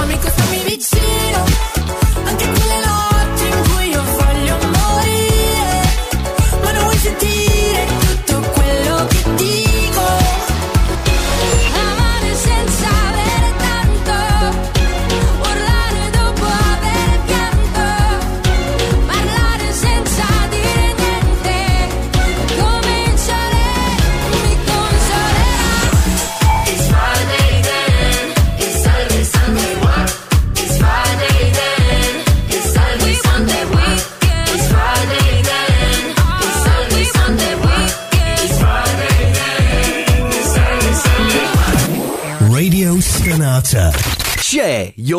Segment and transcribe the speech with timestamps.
[0.00, 1.59] Amico stammi vicino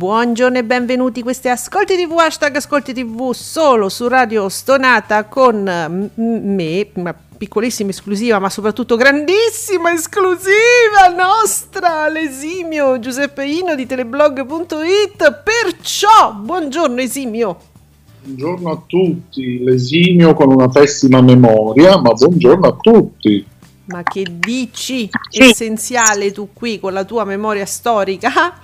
[0.00, 6.54] Buongiorno e benvenuti, questi Ascolti TV, hashtag Ascolti TV solo su Radio Stonata con mm,
[6.54, 16.32] me, una piccolissima esclusiva ma soprattutto grandissima esclusiva nostra, l'esimio Giuseppe Ino di teleblog.it, perciò
[16.32, 17.58] buongiorno esimio.
[18.22, 23.46] Buongiorno a tutti, l'esimio con una pessima memoria, ma buongiorno a tutti.
[23.84, 28.58] Ma che dici essenziale tu qui con la tua memoria storica?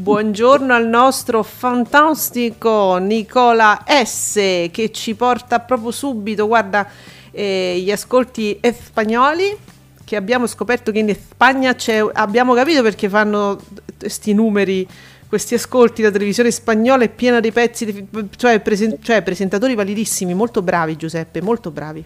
[0.00, 4.32] Buongiorno al nostro fantastico Nicola S
[4.70, 6.88] che ci porta proprio subito, guarda,
[7.30, 9.54] eh, gli ascolti spagnoli
[10.02, 13.60] che abbiamo scoperto che in Spagna c'è, abbiamo capito perché fanno
[13.98, 14.88] questi numeri,
[15.28, 18.06] questi ascolti, la televisione spagnola è piena di pezzi, di-
[18.36, 22.02] cioè, presen- cioè presentatori validissimi, molto bravi Giuseppe, molto bravi.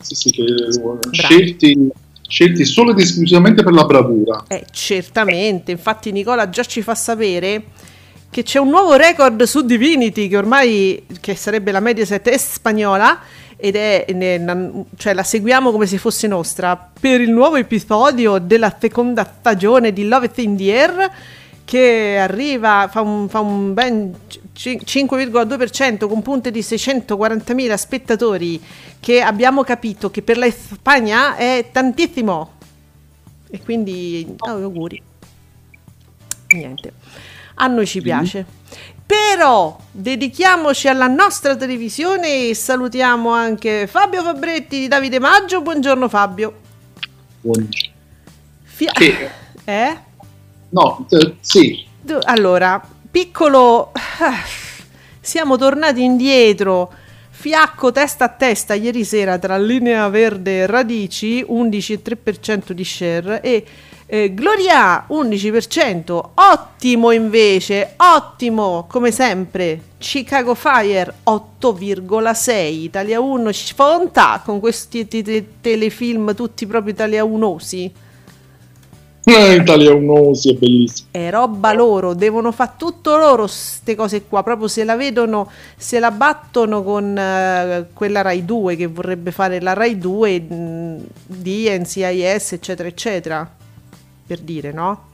[0.00, 0.44] Sì, sì, che,
[1.10, 1.90] scelti,
[2.28, 4.44] scelti solo ed esclusivamente per la bravura.
[4.48, 7.64] Eh, certamente, infatti Nicola già ci fa sapere
[8.30, 13.20] che c'è un nuovo record su Divinity che ormai che sarebbe la Mediaset spagnola
[13.56, 14.04] ed è
[14.96, 20.06] cioè la seguiamo come se fosse nostra per il nuovo episodio della seconda stagione di
[20.06, 21.10] Love It in the Air
[21.68, 24.14] che arriva fa un, fa un ben
[24.54, 28.58] c- 5,2% con punte di 640.000 spettatori
[28.98, 32.52] che abbiamo capito che per la Spagna è tantissimo.
[33.50, 35.02] E quindi oh, auguri.
[36.54, 36.92] Niente.
[37.56, 38.46] A noi ci piace.
[39.04, 45.60] Però dedichiamoci alla nostra televisione e salutiamo anche Fabio Fabretti di Davide Maggio.
[45.60, 46.60] Buongiorno Fabio.
[47.42, 47.92] Buongiorno.
[48.62, 49.14] Fia- Sì.
[49.64, 50.06] eh?
[50.70, 51.86] No, eh, sì,
[52.24, 53.90] Allora, piccolo...
[53.92, 54.66] ah,
[55.20, 56.90] Siamo tornati indietro.
[57.28, 63.64] Fiacco testa a testa ieri sera tra Linea Verde e Radici, 11,3% di share e
[64.06, 69.80] eh, Gloria 11%, ottimo invece, ottimo come sempre.
[69.98, 77.90] Chicago Fire 8,6, Italia 1 sfonta con questi te- te- telefilm tutti proprio Italia 1osi.
[79.30, 81.08] Eh, Italia Unosi è bellissimo.
[81.10, 85.98] è roba loro, devono fare tutto loro queste cose qua, proprio se la vedono, se
[85.98, 91.68] la battono con eh, quella Rai 2 che vorrebbe fare la Rai 2 mh, di
[91.68, 93.56] NCIS eccetera eccetera,
[94.26, 95.06] per dire no?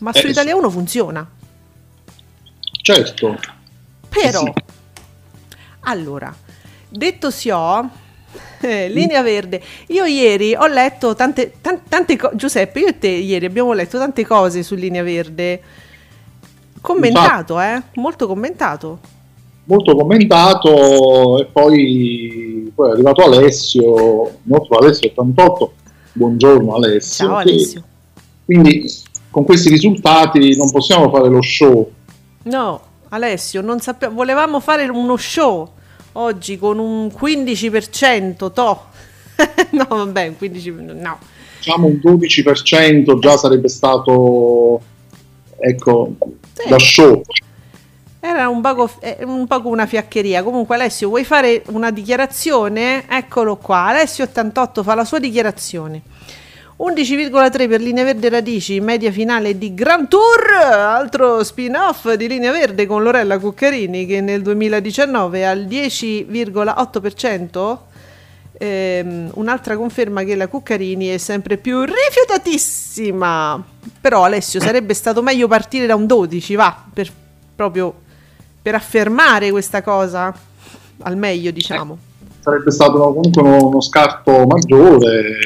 [0.00, 1.28] Ma Eh, su Italia 1 funziona,
[2.82, 3.38] Certo,
[4.08, 4.52] però, sì.
[5.80, 6.34] allora,
[6.88, 7.86] detto ciò,
[8.60, 13.08] eh, linea verde, io ieri ho letto tante, tan- tante cose, Giuseppe, io e te
[13.08, 15.60] ieri abbiamo letto tante cose su linea verde,
[16.80, 18.98] commentato, eh, molto commentato.
[19.64, 25.72] molto commentato e poi, poi è arrivato Alessio, nostro Alessio 88.
[26.14, 27.26] Buongiorno Alessio.
[27.26, 27.82] Ciao Alessio.
[28.44, 28.84] Quindi
[29.30, 31.90] con questi risultati non possiamo fare lo show.
[32.44, 35.70] No, Alessio, non sappiamo, volevamo fare uno show
[36.12, 38.84] oggi con un 15%, to.
[39.70, 41.18] no, vabbè, un 15%, no.
[41.58, 44.80] Diciamo un 12% già sarebbe stato
[45.58, 46.16] ecco
[46.54, 46.68] Sì.
[46.68, 47.22] da show.
[48.24, 50.42] Era un poco, eh, un poco una fiaccheria.
[50.44, 53.04] Comunque, Alessio, vuoi fare una dichiarazione?
[53.08, 53.86] Eccolo qua.
[53.86, 56.02] Alessio 88 fa la sua dichiarazione.
[56.78, 62.86] 11,3 per Linea Verde Radici, media finale di Grand Tour, altro spin-off di Linea Verde
[62.86, 67.90] con Lorella Cuccarini che nel 2019 al 10,8%
[68.62, 73.60] Ehm, un'altra conferma che la Cuccarini è sempre più rifiutatissima.
[74.00, 77.10] Però Alessio sarebbe stato meglio partire da un 12, va, per,
[77.56, 77.92] proprio
[78.62, 80.32] per affermare questa cosa
[80.98, 81.98] al meglio, diciamo.
[82.38, 85.36] Sarebbe stato comunque uno, uno scarto maggiore,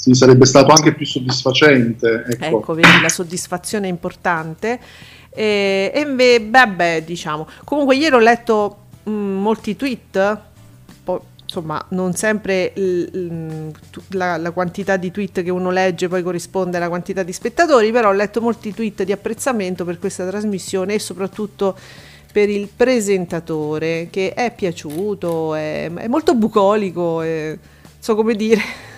[0.00, 2.24] sì, sarebbe stato anche più soddisfacente.
[2.26, 2.58] Ecco.
[2.58, 4.80] Ecco, vedi, la soddisfazione è importante.
[5.28, 7.46] E, e inve- vabbè, diciamo.
[7.64, 10.38] Comunque, ieri ho letto mh, molti tweet.
[11.04, 13.70] Poi, insomma, non sempre l-
[14.12, 17.92] la, la quantità di tweet che uno legge poi corrisponde alla quantità di spettatori.
[17.92, 21.76] Però ho letto molti tweet di apprezzamento per questa trasmissione e soprattutto
[22.32, 27.58] per il presentatore che è piaciuto, è, è molto bucolico, è- non
[27.98, 28.88] so come dire.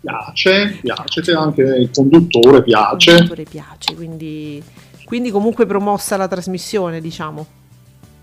[0.00, 3.10] Piace, piace, anche il conduttore piace.
[3.10, 4.62] Il conduttore piace, quindi,
[5.04, 7.46] quindi comunque promossa la trasmissione, diciamo.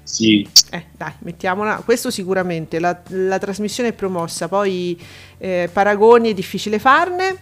[0.01, 1.81] Sì, Eh, dai, mettiamola.
[1.85, 4.99] Questo sicuramente, la, la trasmissione è promossa, poi
[5.37, 7.37] eh, paragoni è difficile farne.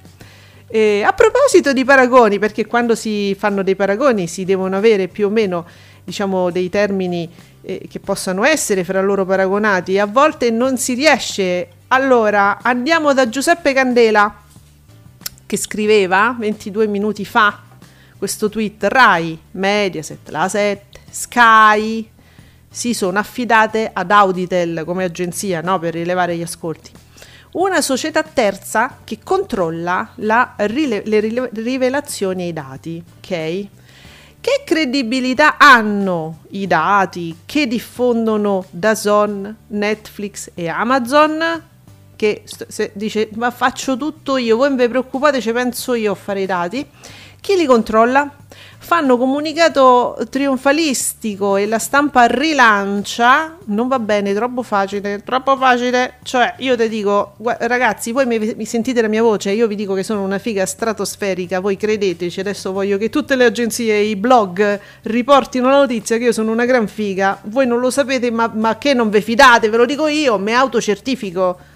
[0.68, 5.28] E a proposito di paragoni, perché quando si fanno dei paragoni si devono avere più
[5.28, 5.66] o meno,
[6.04, 7.30] diciamo, dei termini
[7.62, 11.68] eh, che possano essere fra loro paragonati, a volte non si riesce.
[11.90, 14.34] Allora, andiamo da Giuseppe Candela,
[15.46, 17.62] che scriveva 22 minuti fa
[18.18, 22.10] questo tweet Rai, Mediaset, la 7, Sky
[22.68, 26.92] si sono affidate ad Auditel come agenzia no, per rilevare gli ascolti.
[27.52, 33.28] Una società terza che controlla la rile- le rile- rivelazioni i dati, ok?
[34.42, 41.74] Che credibilità hanno i dati che diffondono Dazon, Netflix e Amazon?
[42.16, 46.16] Che st- dice ma faccio tutto io, voi non vi preoccupate, ci penso io a
[46.16, 46.88] fare i dati.
[47.46, 48.28] Chi li controlla?
[48.80, 53.58] Fanno comunicato trionfalistico e la stampa rilancia.
[53.66, 56.16] Non va bene, troppo facile, troppo facile.
[56.24, 59.94] Cioè, io ti dico, ragazzi, voi mi, mi sentite la mia voce, io vi dico
[59.94, 64.16] che sono una figa stratosferica, voi credeteci, adesso voglio che tutte le agenzie e i
[64.16, 67.40] blog riportino la notizia che io sono una gran figa.
[67.44, 70.52] Voi non lo sapete, ma, ma che non vi fidate, ve lo dico io, mi
[70.52, 71.74] autocertifico.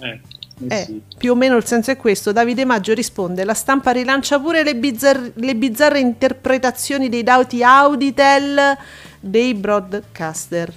[0.00, 0.20] Eh, eh
[0.68, 1.02] Eh, sì.
[1.18, 2.30] più o meno il senso è questo.
[2.32, 8.76] Davide Maggio risponde: La stampa rilancia pure le, bizzar- le bizzarre interpretazioni dei dati Auditel
[9.20, 10.72] dei broadcaster.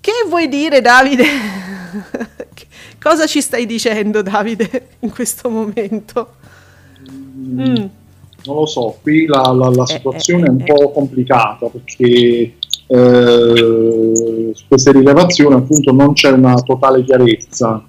[0.00, 1.24] Che vuoi dire, Davide?
[3.00, 6.36] Cosa ci stai dicendo, Davide, in questo momento?
[7.10, 7.86] Mm.
[8.46, 10.64] Non lo so, qui la, la- la situazione eh, è un eh.
[10.64, 12.54] po' complicata perché
[12.94, 17.82] eh, su queste rilevazioni appunto non c'è una totale chiarezza.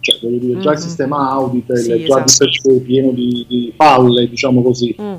[0.00, 2.80] Cioè, voglio dire, già il sistema Auditel Sì, è già esatto.
[2.84, 4.94] pieno di, di falle, diciamo così.
[5.00, 5.14] Mm.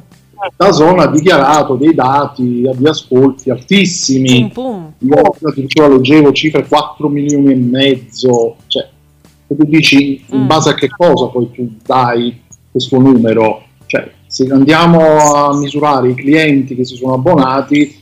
[0.57, 4.49] La zona ha dichiarato dei dati di ascolti Pum altissimi.
[4.51, 4.91] pum.
[4.97, 8.55] Io addirittura leggevo cifre 4 milioni e mezzo.
[8.65, 8.87] Cioè,
[9.47, 10.47] tu dici in Mm.
[10.47, 13.61] base a che cosa poi tu dai questo numero?
[13.85, 18.00] Cioè, se andiamo a misurare i clienti che si sono abbonati,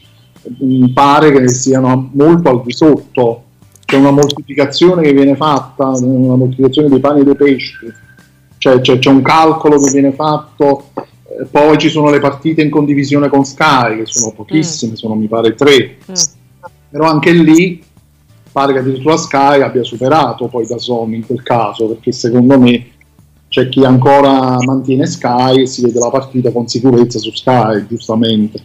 [0.94, 3.44] pare che siano molto al di sotto.
[3.86, 7.76] C'è una moltiplicazione che viene fatta, una moltiplicazione dei pani e dei pesci,
[8.60, 12.70] cioè c'è, c'è un calcolo che viene fatto, eh, poi ci sono le partite in
[12.70, 16.14] condivisione con Sky, che sono pochissime, sono mi pare tre, Mm.
[16.92, 17.82] però anche lì
[18.52, 22.88] pare che addirittura Sky abbia superato poi da Zone in quel caso, perché secondo me
[23.48, 28.62] c'è chi ancora mantiene Sky e si vede la partita con sicurezza su Sky, giustamente.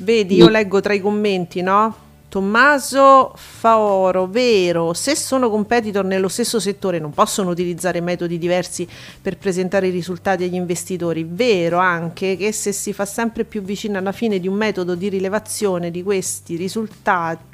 [0.00, 2.06] Vedi, io leggo tra i commenti, no?
[2.28, 8.86] Tommaso Faoro, vero, se sono competitor nello stesso settore non possono utilizzare metodi diversi
[9.20, 11.26] per presentare i risultati agli investitori.
[11.26, 15.08] Vero anche che se si fa sempre più vicino alla fine di un metodo di
[15.08, 17.44] rilevazione di questi risultati,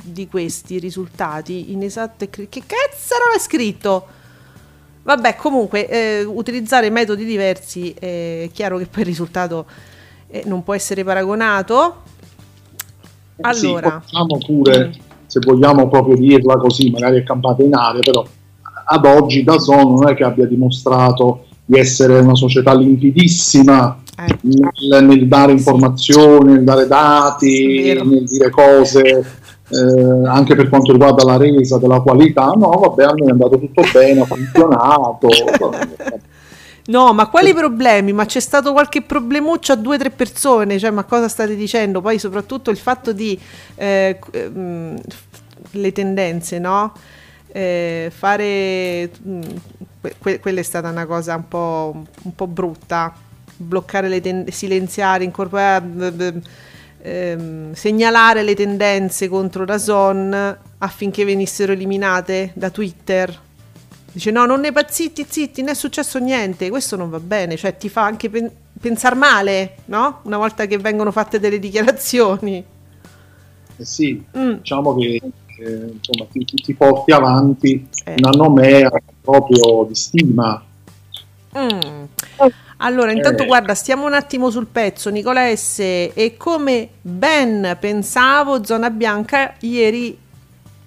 [0.00, 4.06] di questi risultati inesatto e cri- che cazzo è scritto?
[5.02, 9.66] Vabbè, comunque, eh, utilizzare metodi diversi eh, è chiaro che poi il risultato
[10.28, 12.02] eh, non può essere paragonato.
[13.40, 14.92] Allora, Sì, facciamo pure,
[15.26, 18.24] se vogliamo proprio dirla così, magari è campata in aria, però
[18.88, 25.04] ad oggi da non è che abbia dimostrato di essere una società limpidissima eh, nel,
[25.04, 28.04] nel dare informazioni, nel dare dati, Vero.
[28.04, 29.02] nel dire cose,
[29.68, 33.58] eh, anche per quanto riguarda la resa della qualità, no, vabbè, a noi è andato
[33.58, 35.28] tutto bene, ha funzionato.
[36.88, 38.12] no, ma quali problemi?
[38.12, 40.78] Ma c'è stato qualche problemuccio a due o tre persone?
[40.78, 42.00] Cioè, ma cosa state dicendo?
[42.00, 43.38] Poi, soprattutto il fatto di
[43.74, 45.00] eh, ehm,
[45.72, 46.92] le tendenze, no?
[47.48, 49.42] Eh, fare mm,
[50.00, 53.12] que- que- quella è stata una cosa un po', un po' brutta.
[53.56, 56.40] Bloccare le tendenze, silenziare, incorporare, b-
[57.02, 63.44] ehm, segnalare le tendenze contro la zone affinché venissero eliminate da Twitter.
[64.16, 67.54] Dice no, non ne pa- zitti, zitti, non è successo niente, questo non va bene,
[67.58, 70.20] cioè ti fa anche pen- pensare male, no?
[70.22, 72.64] Una volta che vengono fatte delle dichiarazioni.
[73.76, 74.52] Eh sì, Mm.
[74.54, 75.20] diciamo che
[75.58, 78.14] eh, insomma, ti, ti- ti porti avanti Eh.
[78.16, 80.64] una nomea proprio di stima.
[81.58, 82.04] Mm.
[82.78, 83.46] Allora, intanto Eh.
[83.46, 85.10] guarda, stiamo un attimo sul pezzo.
[85.10, 85.78] Nicola S.
[85.78, 90.16] E come ben pensavo, Zona Bianca ieri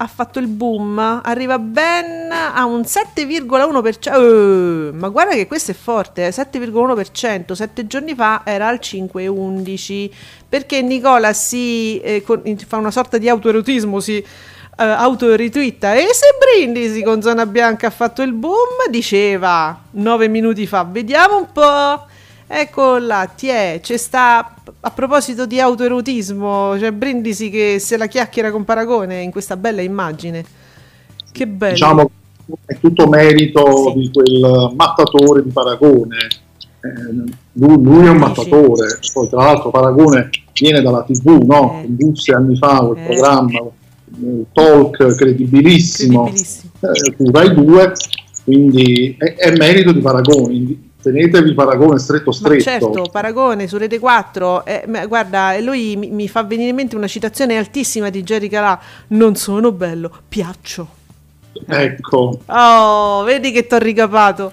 [0.01, 1.21] ha fatto il boom.
[1.23, 4.13] Arriva ben a un 7,1%.
[4.13, 7.53] Eh, ma guarda che questo è forte, eh, 7,1%.
[7.53, 10.09] Sette giorni fa era al 5,11%.
[10.47, 14.25] Perché Nicola si eh, con- fa una sorta di autoerotismo, si eh,
[14.83, 20.87] autoritwitta e se Brindisi con Zona Bianca ha fatto il boom diceva nove minuti fa
[20.89, 22.05] vediamo un po'
[22.51, 28.49] ecco là tiè c'è sta a proposito di autoerotismo c'è Brindisi che se la chiacchiera
[28.49, 30.43] con Paragone in questa bella immagine
[31.31, 32.09] che bello Diciamo
[32.65, 33.99] è tutto merito Sì.
[33.99, 36.17] di quel mattatore di Paragone.
[36.81, 41.79] Eh, lui, lui è un mattatore, poi tra l'altro Paragone viene dalla TV, no?
[41.83, 41.85] Eh.
[41.85, 43.05] Indusse anni fa quel Eh.
[43.05, 43.59] programma,
[44.21, 47.91] un talk credibilissimo, credibilissimo eh, su Rai 2,
[48.45, 50.88] quindi è, è merito di Paragone.
[51.01, 52.61] Tenetevi Paragone stretto Ma stretto.
[52.63, 56.97] certo, Paragone su Rete 4, eh, ma guarda, lui mi, mi fa venire in mente
[56.97, 58.77] una citazione altissima di Jerry Calà,
[59.07, 60.87] non sono bello, piaccio.
[61.65, 64.51] Ecco, Oh, vedi che t'ho ricapato.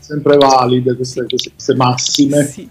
[0.00, 2.44] sempre valide queste, queste- queste massime.
[2.44, 2.68] Sì.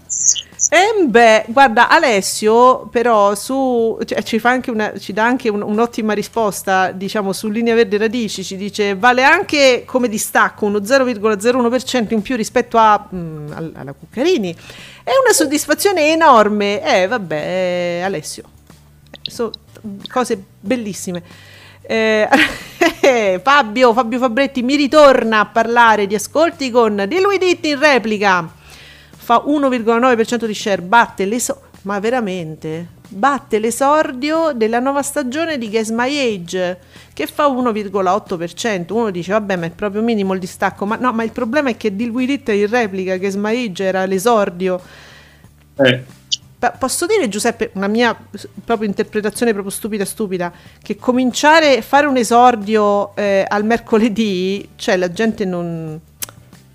[0.70, 5.62] E beh, guarda, Alessio però su, cioè, ci, fa anche una, ci dà anche un-
[5.62, 12.14] un'ottima risposta, diciamo, su Linea Verde Radici, ci dice vale anche come distacco uno 0,01%
[12.14, 14.52] in più rispetto a, mm, al- alla Cuccarini.
[15.04, 16.82] È una soddisfazione enorme.
[17.02, 18.44] Eh, vabbè, eh, Alessio.
[19.22, 19.52] So-
[20.10, 21.22] cose bellissime.
[23.04, 27.78] Eh, Fabio, Fabio Fabretti mi ritorna a parlare di ascolti con di lui Ditti in
[27.78, 28.48] replica.
[29.24, 35.90] Fa 1,9% di share, batte l'eso- ma veramente batte l'esordio della nuova stagione di Guess
[35.90, 36.78] My Age
[37.14, 38.94] che fa 1,8%.
[38.94, 41.76] Uno dice vabbè, ma è proprio minimo il distacco, ma no, ma il problema è
[41.78, 44.78] che di lui Ditti in replica Guess My Age era l'esordio.
[45.76, 46.04] Eh,
[46.58, 48.14] Pa- Posso dire, Giuseppe, una mia
[48.64, 50.52] proprio interpretazione proprio stupida, stupida,
[50.82, 56.00] che cominciare a fare un esordio eh, al mercoledì, cioè la gente non,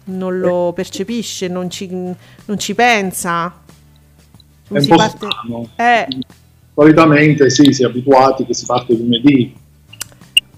[0.09, 3.61] non lo percepisce, non ci, non ci pensa.
[4.71, 5.27] è un Si po' parte-.
[5.75, 6.07] Eh,
[6.73, 9.55] Solitamente sì, si è abituati che si parte lunedì.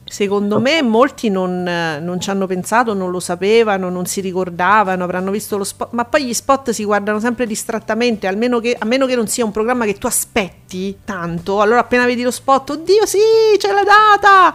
[0.04, 5.32] secondo me molti non, non ci hanno pensato, non lo sapevano, non si ricordavano, avranno
[5.32, 9.06] visto lo spot, ma poi gli spot si guardano sempre distrattamente, almeno che, a meno
[9.06, 13.06] che non sia un programma che tu aspetti tanto, allora appena vedi lo spot, oddio
[13.06, 13.20] sì,
[13.58, 14.54] c'è la data,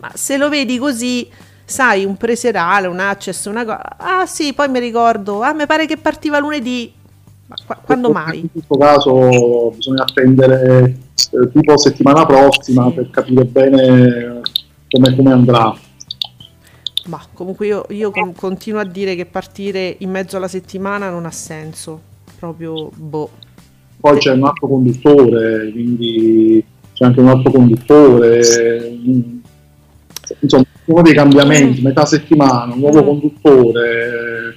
[0.00, 1.26] ma se lo vedi così,
[1.72, 5.86] sai, un preserale, un access, una cosa, ah sì, poi mi ricordo, ah mi pare
[5.86, 6.92] che partiva lunedì,
[7.46, 8.40] ma qua- quando mai?
[8.40, 10.96] In questo caso bisogna attendere
[11.32, 14.40] eh, tipo settimana prossima per capire bene
[14.88, 15.74] come, come andrà.
[17.06, 21.26] Ma comunque io, io con- continuo a dire che partire in mezzo alla settimana non
[21.26, 22.00] ha senso.
[22.38, 23.30] Proprio boh.
[23.98, 28.40] Poi c'è un altro conduttore, quindi c'è anche un altro conduttore.
[30.30, 31.84] Mm, Insomma, uno dei cambiamenti, Mm.
[31.84, 33.06] metà settimana, un nuovo Mm.
[33.06, 34.56] conduttore.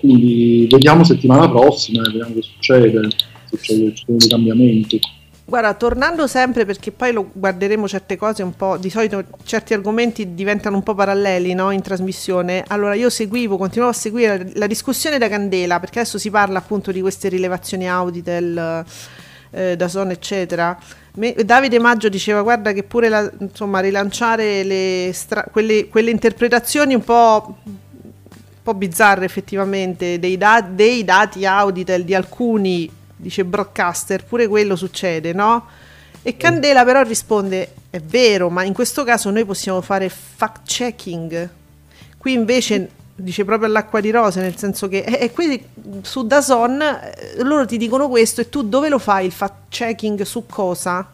[0.00, 3.08] Quindi vediamo settimana prossima, vediamo che succede,
[3.50, 5.00] se ci sono dei cambiamenti.
[5.44, 10.34] Guarda, tornando sempre perché poi lo guarderemo certe cose un po', di solito certi argomenti
[10.34, 12.64] diventano un po' paralleli no, in trasmissione.
[12.68, 16.58] Allora io seguivo, continuavo a seguire la, la discussione da Candela, perché adesso si parla
[16.58, 18.84] appunto di queste rilevazioni Auditel,
[19.50, 20.78] eh, da Son, eccetera.
[21.14, 27.04] Me- Davide Maggio diceva guarda che pure la- insomma rilanciare stra- quelle, quelle interpretazioni un
[27.04, 27.74] po' un
[28.62, 35.32] po' bizzarre effettivamente dei, da- dei dati Auditel di alcuni, dice broadcaster, pure quello succede,
[35.32, 35.66] no?
[36.22, 41.48] E Candela però risponde, è vero, ma in questo caso noi possiamo fare fact checking.
[42.16, 45.64] Qui invece dice proprio all'acqua di rose, nel senso che e, e qui
[46.02, 50.22] su Dazon eh, loro ti dicono questo e tu dove lo fai il fact checking
[50.22, 51.10] su cosa?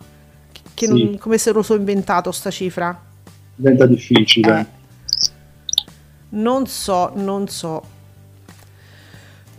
[0.75, 0.93] Che, Sì.
[1.05, 2.99] non- come se lo so inventato sta cifra?
[3.55, 4.61] Diventa difficile.
[4.61, 4.67] Eh.
[6.31, 7.83] Non so, non so.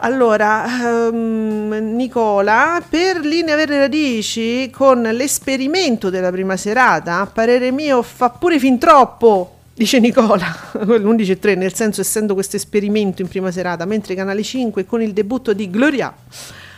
[0.02, 8.02] Allora, ehm, Nicola, per linea verde radici, con l'esperimento della prima serata, a parere mio
[8.02, 13.86] fa pure fin troppo, dice Nicola, l'11.3, nel senso essendo questo esperimento in prima serata,
[13.86, 16.14] mentre Canale 5 con il debutto di Gloria,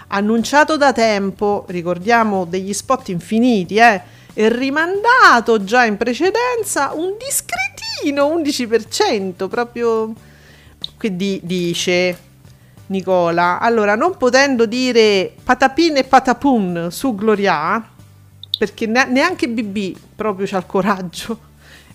[0.09, 4.01] annunciato da tempo, ricordiamo degli spot infiniti, eh,
[4.33, 10.13] e rimandato già in precedenza un discretino 11%, proprio
[10.99, 12.15] che di- dice
[12.85, 13.59] Nicola.
[13.59, 17.83] Allora, non potendo dire patapin e patapun su Gloria,
[18.59, 21.49] perché ne- neanche BB proprio c'ha il coraggio,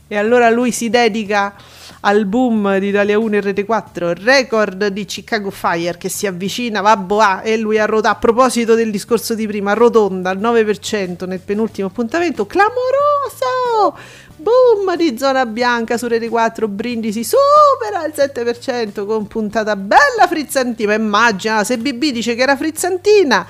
[0.09, 1.55] e allora lui si dedica
[2.01, 6.27] al boom di Italia 1 e Rete 4, il record di Chicago Fire che si
[6.27, 10.39] avvicina, vabbè, ah, e lui ha rodato, a proposito del discorso di prima, rotonda al
[10.39, 13.99] 9% nel penultimo appuntamento, clamoroso!
[14.37, 20.95] Boom di zona bianca su Rete 4, Brindisi supera il 7% con puntata bella frizzantina,
[20.95, 23.45] immagina, se BB dice che era frizzantina,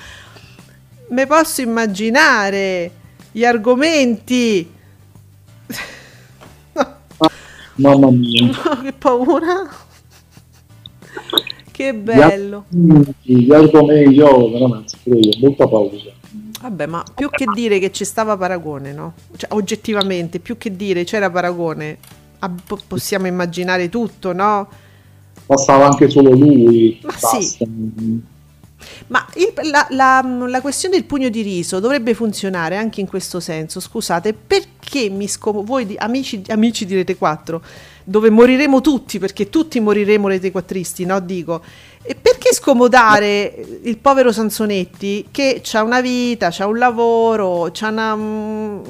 [1.09, 2.91] me posso immaginare
[3.33, 4.73] gli argomenti
[7.77, 8.51] Mamma mia.
[8.83, 9.69] che paura.
[11.71, 12.65] Che bello.
[13.23, 15.97] Gli argomenti, io veramente pure io, molta paura.
[16.61, 19.13] Vabbè, ma più che dire che ci stava Paragone, no?
[19.37, 21.99] Cioè, oggettivamente, più che dire c'era Paragone,
[22.39, 24.69] ah, po- possiamo immaginare tutto, no?
[25.45, 26.99] Bastava anche solo lui.
[27.03, 27.41] Ma basta.
[27.41, 28.35] sì.
[29.09, 33.41] Ma il- la, la- la questione del pugno di riso dovrebbe funzionare anche in questo
[33.41, 33.81] senso.
[33.81, 37.63] Scusate, perché mi scomo voi amici, amici di Rete 4,
[38.05, 41.19] dove moriremo tutti, perché tutti moriremo rete quattristi, no?
[41.21, 41.63] Dico,
[42.09, 48.15] e perché scomodare il povero Sansonetti che ha una vita, ha un lavoro, c'ha una,
[48.15, 48.81] mm,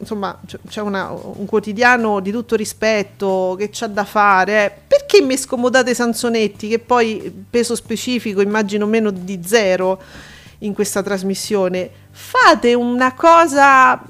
[0.00, 0.38] insomma,
[0.68, 4.64] c'è una- un quotidiano di tutto rispetto che c'ha da fare?
[4.64, 4.72] eh?
[4.88, 10.00] Perché mi scomodate Sansonetti che poi peso specifico immagino meno di zero
[10.58, 11.88] in questa trasmissione?
[12.10, 14.02] Fate una cosa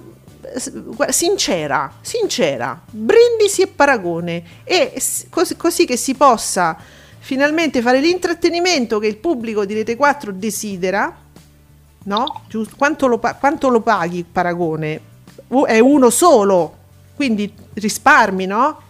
[1.11, 4.95] sincera, sincera, brindisi e paragone e
[5.29, 6.77] così, così che si possa
[7.19, 11.15] finalmente fare l'intrattenimento che il pubblico di Rete 4 desidera,
[12.05, 12.43] no?
[12.49, 12.77] Giusto?
[12.77, 15.01] Quanto lo, quanto lo paghi paragone?
[15.67, 16.77] È uno solo,
[17.15, 18.81] quindi risparmi, no?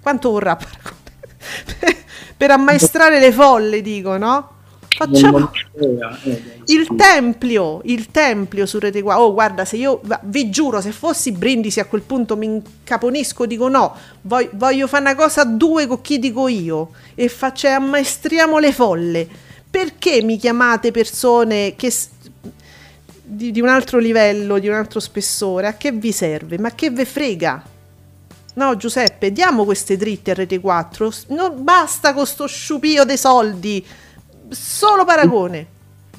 [0.00, 0.96] Quanto vorrà paragone?
[2.36, 4.56] per ammaestrare le folle, dico, no?
[4.98, 5.52] Facciamo...
[5.80, 9.22] Eh, Il tempio, il tempio su Rete 4.
[9.22, 13.68] Oh, guarda, se io vi giuro, se fossi Brindisi a quel punto mi incaponisco, dico
[13.68, 18.58] no, voglio, voglio fare una cosa a due con chi dico io e faccia ammaestriamo
[18.58, 19.28] le folle.
[19.70, 21.92] Perché mi chiamate persone che
[23.22, 25.68] di, di un altro livello, di un altro spessore?
[25.68, 26.58] A che vi serve?
[26.58, 27.62] Ma che ve frega?
[28.54, 31.10] No, Giuseppe, diamo queste dritte a Rete 4.
[31.10, 33.84] S- Non basta con sto sciupio dei soldi.
[34.50, 35.66] Solo paragone.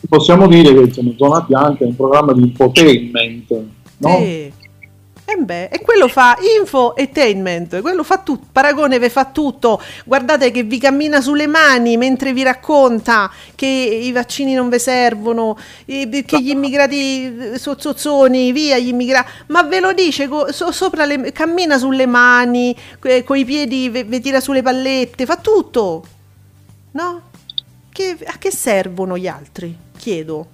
[0.07, 3.63] Possiamo dire che insomma, Zona Bianca è un programma di infotainment,
[3.97, 4.17] no?
[4.17, 4.51] Sì.
[5.31, 10.63] E beh, e quello fa infotainment, quello fa tutto, Paragone vi fa tutto, guardate che
[10.63, 16.41] vi cammina sulle mani mentre vi racconta che i vaccini non vi servono, eh, che
[16.41, 21.31] gli immigrati eh, so zozzoni, via gli immigrati, ma ve lo dice, so- sopra le,
[21.31, 22.75] cammina sulle mani,
[23.23, 26.03] con i piedi, ve, ve tira sulle pallette, fa tutto,
[26.93, 27.28] no?
[27.99, 29.77] Che- a che servono gli altri?
[29.97, 30.47] Chiedo.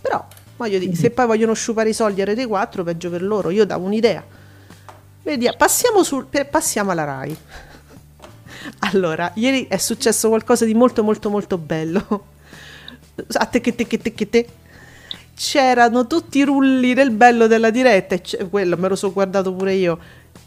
[0.00, 0.24] Però,
[0.56, 3.50] voglio dire, se poi vogliono sciupare i soldi a Rete 4, peggio per loro.
[3.50, 4.24] Io davo un'idea.
[5.24, 7.36] Vediamo, passiamo, sul, passiamo alla RAI.
[8.92, 12.26] Allora, ieri è successo qualcosa di molto molto molto bello.
[13.32, 14.48] A te che te che te che te.
[15.34, 19.74] C'erano tutti i rulli del bello della diretta, e quello me lo so guardato pure
[19.74, 19.98] io.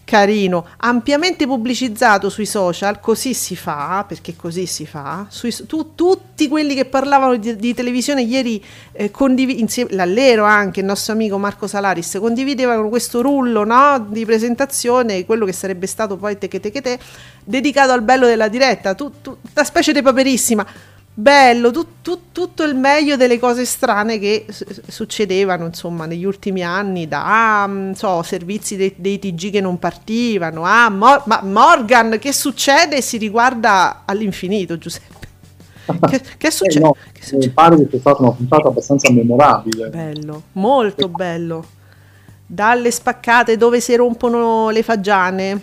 [0.05, 5.25] Carino, ampiamente pubblicizzato sui social, così si fa, perché così si fa.
[5.29, 10.81] Sui- tu- tutti quelli che parlavano di, di televisione ieri, eh, condivi- insieme, l'allero anche,
[10.81, 16.17] il nostro amico Marco Salaris, condividevano questo rullo no, di presentazione, quello che sarebbe stato
[16.17, 16.99] poi te che te che te,
[17.43, 20.93] dedicato al bello della diretta, tu, tu- specie di paperissima.
[21.17, 27.07] Bello, tu- tu- tutto il meglio delle cose strane che succedevano insomma negli ultimi anni,
[27.07, 32.33] da ah, so, servizi dei, dei TG che non partivano, ah, Mor- ma Morgan, che
[32.33, 33.01] succede?
[33.01, 35.13] Si riguarda all'infinito, Giuseppe.
[36.05, 36.79] Che, che Eh, succede?
[36.79, 37.53] no, Che mi succede?
[37.53, 39.91] pare che sia stata una puntata abbastanza memorabile.
[39.91, 41.73] Bello, molto bello.
[42.45, 45.61] Dalle spaccate dove si rompono le fagiane.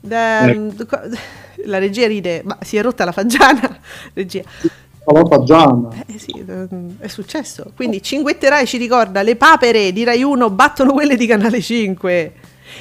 [0.00, 0.52] Da-
[1.66, 3.78] La regia ride, ma si è rotta la fagiana?
[4.14, 4.42] Regia.
[5.04, 5.88] La Fagiana.
[6.06, 7.72] Eh sì, ehm, è successo.
[7.74, 12.32] Quindi Cinguetterai ci ricorda le papere di Rai 1 battono quelle di Canale 5.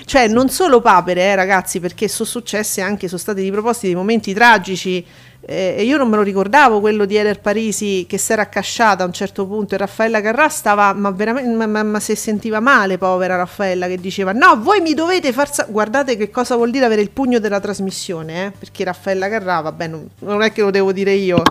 [0.05, 4.33] Cioè, non solo papere, eh, ragazzi, perché sono successe anche, sono stati riproposti dei momenti
[4.33, 5.03] tragici.
[5.41, 9.03] eh, e io non me lo ricordavo quello di Eder Parisi che si era accasciata
[9.03, 12.59] a un certo punto e Raffaella Carrà stava, ma veramente, ma, ma- ma si sentiva
[12.59, 15.51] male, povera Raffaella, che diceva: No, voi mi dovete far.
[15.51, 19.61] sa-" Guardate che cosa vuol dire avere il pugno della trasmissione, eh, perché Raffaella Carrà,
[19.61, 21.41] vabbè, non, non è che lo devo dire io.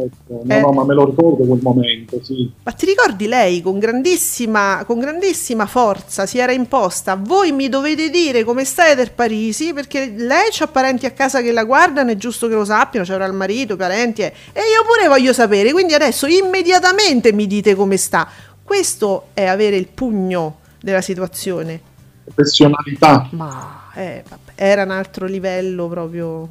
[0.00, 0.42] Certo.
[0.44, 0.60] No, Eh.
[0.60, 2.50] no, ma me lo ricordo quel momento, sì.
[2.62, 7.14] Ma ti ricordi lei con grandissima, con grandissima forza si era imposta?
[7.20, 11.52] Voi mi dovete dire come state del Parisi perché lei ha parenti a casa che
[11.52, 15.08] la guardano, è giusto che lo sappiano, c'era il marito, parenti eh, e io pure
[15.08, 15.72] voglio sapere.
[15.72, 18.28] Quindi adesso immediatamente mi dite come sta.
[18.62, 21.80] Questo è avere il pugno della situazione.
[22.24, 23.28] Professionalità.
[23.30, 26.48] Ma eh, vabbè, era un altro livello proprio.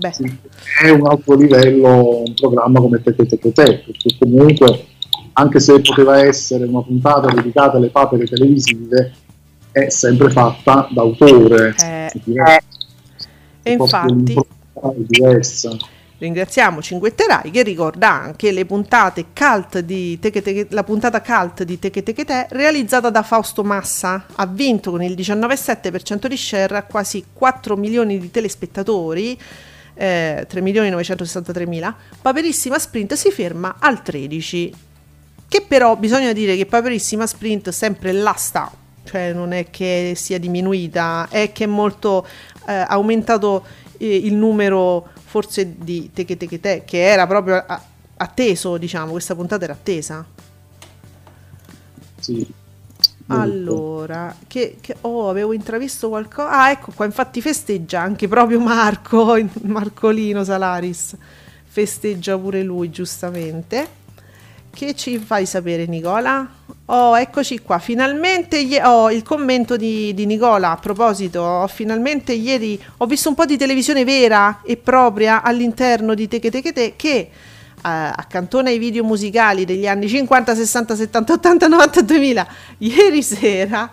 [0.00, 0.12] Beh,
[0.82, 4.86] è un altro livello un programma come Te Te Te perché comunque
[5.34, 9.12] anche se poteva essere una puntata dedicata alle papere televisive
[9.72, 12.66] è sempre fatta d'autore Eh, è diverso,
[13.62, 14.34] e infatti
[16.20, 21.62] Ringraziamo Cinguette Rai che ricorda anche le puntate cult di Teche Teche- la puntata cult
[21.62, 24.26] di Teche Teche Te realizzata da Fausto Massa.
[24.34, 29.38] Ha vinto con il 19,7% di share a quasi 4 milioni di telespettatori,
[30.00, 31.94] eh, 3 milioni 963 mila.
[32.22, 34.72] Paperissima Sprint si ferma al 13.
[35.46, 38.72] Che però bisogna dire che Paperissima Sprint sempre là sta,
[39.04, 42.26] cioè non è che sia diminuita, è che è molto
[42.66, 43.64] eh, aumentato
[43.98, 47.82] eh, il numero forse di Teche Teche Te, che era proprio a-
[48.16, 50.24] atteso, diciamo, questa puntata era attesa.
[52.20, 52.58] sì.
[53.32, 56.50] Allora, che, che- oh, avevo intravisto qualcosa.
[56.50, 61.16] Ah, ecco qua, infatti festeggia anche proprio Marco, Marcolino Salaris.
[61.64, 63.98] Festeggia pure lui, giustamente.
[64.72, 66.48] Che ci fai sapere, Nicola?
[66.86, 67.78] Oh, eccoci qua.
[67.78, 70.72] Finalmente ie- oh, il commento di, di Nicola.
[70.72, 76.14] A proposito, ho finalmente ieri ho visto un po' di televisione vera e propria all'interno
[76.14, 77.30] di Teche Teche Te che
[77.82, 82.48] accantona ai video musicali degli anni 50, 60, 70, 80, 90, 2000.
[82.78, 83.92] Ieri sera,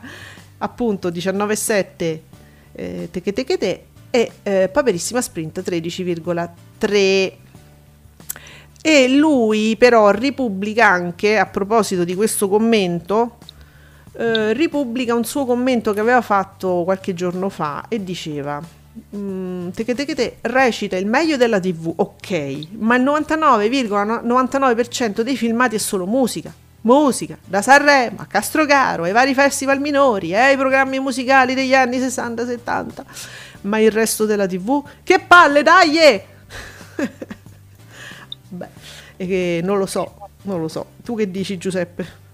[0.57, 2.19] appunto 19,7
[2.73, 7.33] eh, Teche Teche Te e eh, Paperissima Sprint 13,3
[8.81, 13.37] e lui però ripubblica anche, a proposito di questo commento,
[14.13, 18.61] eh, ripubblica un suo commento che aveva fatto qualche giorno fa e diceva
[19.15, 25.79] mm, Teche Te recita il meglio della tv, ok, ma il 99,99% dei filmati è
[25.79, 26.53] solo musica.
[26.81, 31.99] Musica, da Sanremo a Castrocaro, ai vari festival minori, eh, ai programmi musicali degli anni
[31.99, 33.03] 60-70.
[33.61, 34.83] Ma il resto della tv?
[35.03, 35.97] Che palle, dai!
[35.97, 36.25] eh!
[38.49, 38.67] Beh,
[39.17, 40.85] che non lo so, non lo so.
[41.03, 42.25] Tu che dici Giuseppe?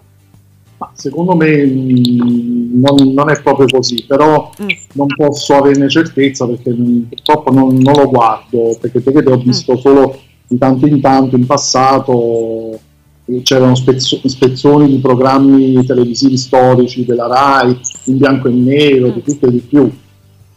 [0.84, 4.68] Ma secondo me mh, non, non è proprio così, però Mm.
[4.94, 9.38] non posso averne certezza perché mh, purtroppo non, non lo guardo, perché te che ho
[9.38, 9.42] Mm.
[9.42, 12.78] visto solo di tanto in tanto in passato
[13.26, 19.12] eh, c'erano spezzo- spezzoni di programmi televisivi storici della RAI in bianco e nero, Mm.
[19.14, 19.90] di tutto e di più.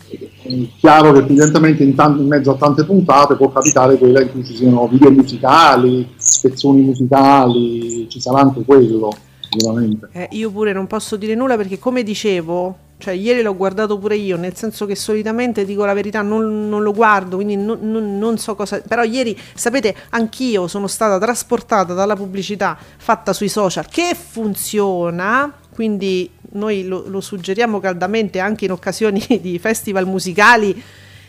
[0.08, 4.30] È chiaro che evidentemente in, tan- in mezzo a tante puntate può capitare quella in
[4.30, 9.10] cui ci siano video musicali, spezzoni musicali, ci sarà anche quello
[9.50, 10.08] sicuramente.
[10.12, 14.16] Eh, io pure non posso dire nulla perché come dicevo, cioè ieri l'ho guardato pure
[14.16, 18.18] io, nel senso che solitamente dico la verità, non, non lo guardo, quindi non, non-
[18.18, 18.80] non so cosa...
[18.86, 26.30] Però ieri, sapete, anch'io sono stata trasportata dalla pubblicità fatta sui social che funziona, quindi
[26.52, 30.82] noi lo, lo suggeriamo caldamente anche in occasioni di festival musicali,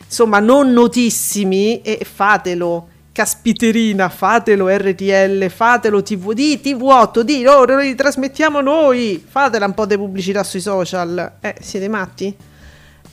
[0.05, 7.87] insomma non notissimi e fatelo caspiterina fatelo RTL fatelo TV di TV8 di oh, noi
[7.87, 9.25] li trasmettiamo noi.
[9.27, 11.37] Fatela un po' di pubblicità sui social.
[11.39, 12.27] Eh, siete matti?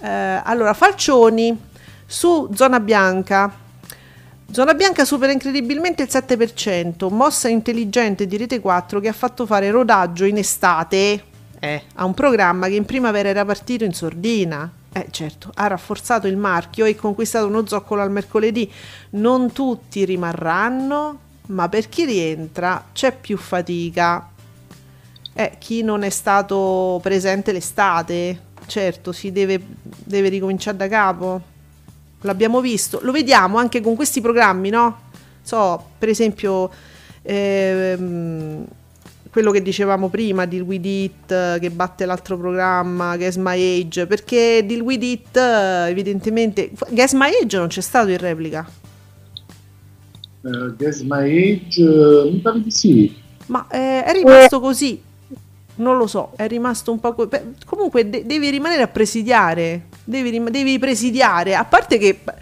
[0.02, 1.58] Eh, allora Falcioni
[2.04, 3.50] su Zona Bianca.
[4.50, 9.70] Zona Bianca supera incredibilmente il 7%, mossa intelligente di Rete 4 che ha fatto fare
[9.70, 11.24] rodaggio in estate.
[11.58, 14.70] Eh, a un programma che in primavera era partito in sordina.
[14.96, 18.70] Eh certo, ha rafforzato il marchio e conquistato uno zoccolo al mercoledì.
[19.10, 24.30] Non tutti rimarranno, ma per chi rientra c'è più fatica.
[25.32, 31.42] Eh, chi non è stato presente l'estate, certo, si deve, deve ricominciare da capo.
[32.20, 35.10] L'abbiamo visto, lo vediamo anche con questi programmi, no?
[35.42, 36.70] So, per esempio,
[37.22, 38.64] ehm,
[39.34, 44.06] quello che dicevamo prima di We It eh, che batte l'altro programma, Guess My Age,
[44.06, 48.64] perché di We It eh, evidentemente Guess My Age non c'è stato in replica.
[50.40, 53.12] Eh, Guess My Age, eh, mi pare di sì.
[53.46, 55.02] Ma eh, è rimasto così.
[55.76, 57.12] Non lo so, è rimasto un po'.
[57.14, 59.86] co- beh, comunque de- devi rimanere a presidiare.
[60.04, 61.56] Devi, rim- devi presidiare.
[61.56, 62.34] A parte che beh,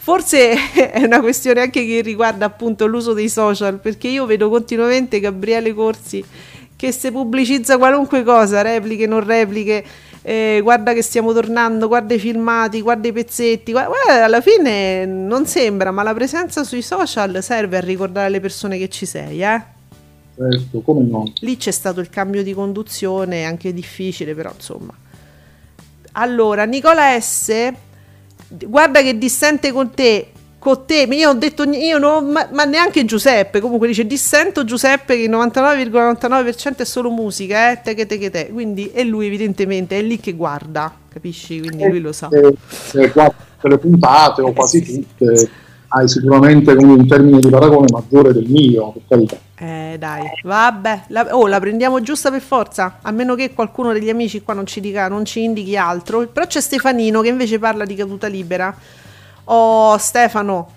[0.00, 3.78] forse è una questione anche che riguarda appunto l'uso dei social.
[3.78, 6.24] Perché io vedo continuamente Gabriele Corsi
[6.80, 9.84] che se pubblicizza qualunque cosa, repliche, non repliche,
[10.22, 15.04] eh, guarda che stiamo tornando, guarda i filmati, guarda i pezzetti, guarda, guarda, alla fine
[15.04, 19.42] non sembra, ma la presenza sui social serve a ricordare alle persone che ci sei,
[19.42, 19.62] eh?
[20.34, 21.30] Certo, come no.
[21.40, 24.94] Lì c'è stato il cambio di conduzione, anche difficile, però insomma.
[26.12, 27.72] Allora, Nicola S,
[28.50, 30.32] guarda che dissente con te.
[30.58, 33.60] Con te, io ho detto io non, ma, ma neanche Giuseppe.
[33.60, 38.28] Comunque dice dissento Giuseppe che il 99,99% è solo musica, eh, te che te che
[38.28, 38.50] te.
[38.52, 41.60] Quindi è lui evidentemente è lì che guarda, capisci?
[41.60, 42.28] Quindi lui lo sa.
[42.30, 42.54] Eh,
[42.94, 43.32] eh,
[43.62, 45.50] le puntate o quasi tutte
[45.92, 49.38] hai sicuramente un termine di paragone maggiore del mio, per carità.
[49.56, 54.08] Eh dai, vabbè, la, oh, la prendiamo giusta per forza, a meno che qualcuno degli
[54.08, 56.26] amici qua non ci dica, non ci indichi altro.
[56.28, 58.74] Però c'è Stefanino che invece parla di caduta libera.
[59.44, 60.70] Oh, Stefano,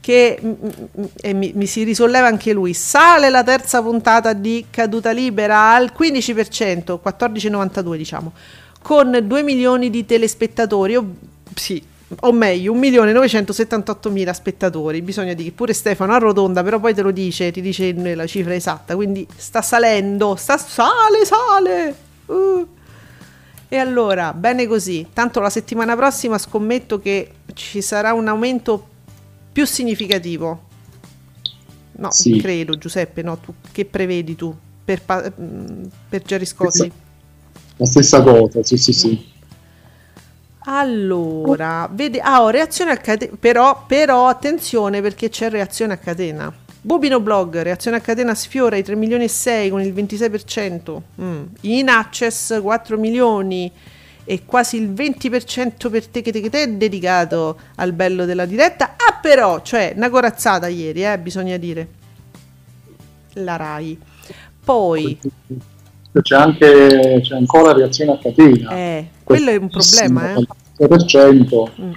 [0.00, 2.72] che mm, mm, e mi, mi si risolleva anche lui.
[2.72, 8.32] Sale la terza puntata di caduta libera al 15%, 14,92 diciamo,
[8.80, 10.94] con 2 milioni di telespettatori.
[10.94, 11.14] o-
[11.54, 11.82] sì,
[12.20, 15.02] o meglio, 1.978.000 spettatori.
[15.02, 18.94] Bisogna dire pure Stefano arrotonda, però poi te lo dice, ti dice la cifra esatta.
[18.94, 21.96] Quindi sta salendo, sta, sale, sale.
[22.26, 22.66] Uh.
[23.68, 25.06] E allora, bene così.
[25.12, 28.86] Tanto la settimana prossima scommetto che ci sarà un aumento
[29.50, 30.70] più significativo.
[31.92, 32.38] No, Sì.
[32.38, 36.90] credo, Giuseppe, no, tu, che prevedi tu per, pa- mm, per Gerry Scotti?
[37.76, 39.31] La stessa cosa, sì, sì, sì.
[40.64, 46.52] Allora, vedi, ah, reazione a catena, però, però attenzione perché c'è reazione a catena.
[46.84, 51.00] Bubino Blog, reazione a catena sfiora i 3 milioni e 6 con il 26%.
[51.20, 51.42] Mm.
[51.62, 53.70] In access 4 milioni
[54.24, 58.46] e quasi il 20% per te che te che te è dedicato al bello della
[58.46, 58.96] diretta.
[58.96, 61.88] Ah però, cioè, una corazzata ieri, eh, bisogna dire.
[63.34, 63.98] La Rai.
[64.64, 65.18] Poi,
[66.20, 68.70] C'è anche c'è ancora reazione a catena.
[68.70, 70.46] eh, quello è un problema, eh.
[70.76, 71.70] 6%.
[71.80, 71.92] Mm.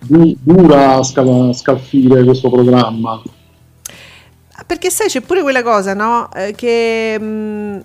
[0.00, 3.20] Du- dura scal- scalfire questo programma.
[4.52, 6.32] Ah, Perché sai, c'è pure quella cosa, no?
[6.32, 7.80] Eh, che mh,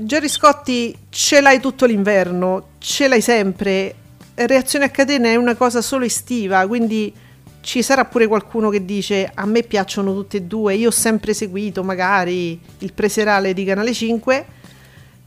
[0.00, 3.94] Gerry Scotti ce l'hai tutto l'inverno, ce l'hai sempre.
[4.34, 7.12] Reazione a catena è una cosa solo estiva, quindi
[7.60, 11.34] ci sarà pure qualcuno che dice a me piacciono tutte e due, io ho sempre
[11.34, 14.46] seguito magari il preserale di Canale 5,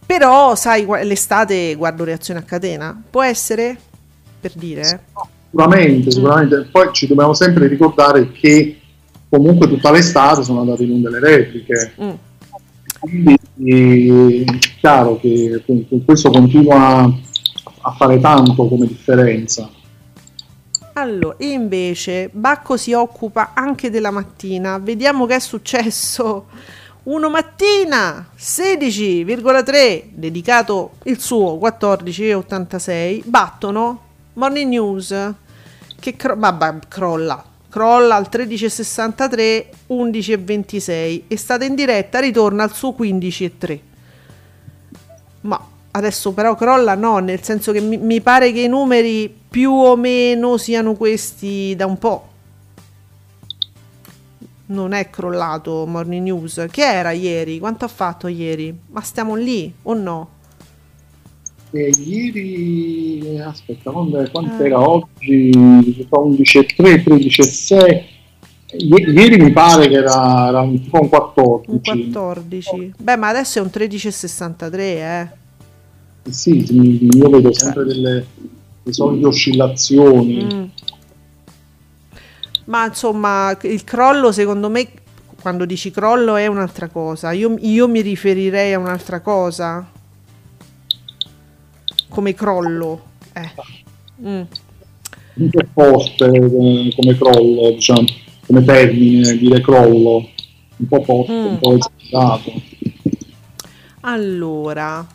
[0.06, 3.02] però sai, l'estate guardo reazione a catena.
[3.10, 3.78] Può essere?
[4.40, 5.00] Per dire, eh?
[5.50, 6.68] Sicuramente, sicuramente.
[6.72, 8.80] Poi ci dobbiamo sempre ricordare che
[9.30, 11.94] comunque tutta l'estate sono andate in onda le repliche.
[12.02, 12.12] Mm.
[13.00, 13.36] Quindi
[14.44, 17.04] è chiaro che con questo continua
[17.82, 19.70] a fare tanto come differenza.
[20.94, 24.78] Allora, invece Bacco si occupa anche della mattina.
[24.78, 26.48] Vediamo che è successo.
[27.04, 34.02] Uno mattina 16,3 dedicato il suo 14,86 battono
[34.34, 35.34] Morning News
[36.00, 42.96] che cro- vabbè, crolla crolla al 13,63 11,26 è stata in diretta ritorna al suo
[42.98, 43.80] 15,3
[45.42, 49.72] ma adesso però crolla no, nel senso che mi, mi pare che i numeri più
[49.72, 52.28] o meno siano questi da un po'.
[54.66, 56.66] Non è crollato Morning News.
[56.72, 57.60] Che era ieri?
[57.60, 58.76] Quanto ha fatto ieri?
[58.92, 60.30] Ma stiamo lì o no?
[61.72, 64.18] E ieri, aspetta, quanto
[64.62, 64.66] Eh.
[64.66, 65.52] era oggi?
[66.08, 68.04] Fa 11,3, 13,6.
[68.76, 71.70] I- Ieri mi pare che era, era un un 14.
[71.70, 72.94] Un 14.
[72.98, 75.28] Beh, ma adesso è un 13,63, eh.
[76.30, 76.66] Sì,
[77.16, 78.26] io vedo sempre delle,
[78.84, 80.46] le solite oscillazioni.
[80.46, 80.64] Mm.
[82.66, 84.88] Ma insomma, il crollo secondo me,
[85.42, 87.32] quando dici crollo è un'altra cosa.
[87.34, 89.86] Io, io mi riferirei a un'altra cosa.
[92.08, 93.02] Come crollo.
[93.34, 93.52] Eh.
[94.26, 94.42] Mm.
[95.36, 98.06] Un po' forte come, come crollo, diciamo,
[98.46, 100.30] come termine, dire crollo.
[100.78, 101.46] Un po' forte, Mm.
[101.46, 102.52] un po' esagerato.
[104.02, 105.06] Allora,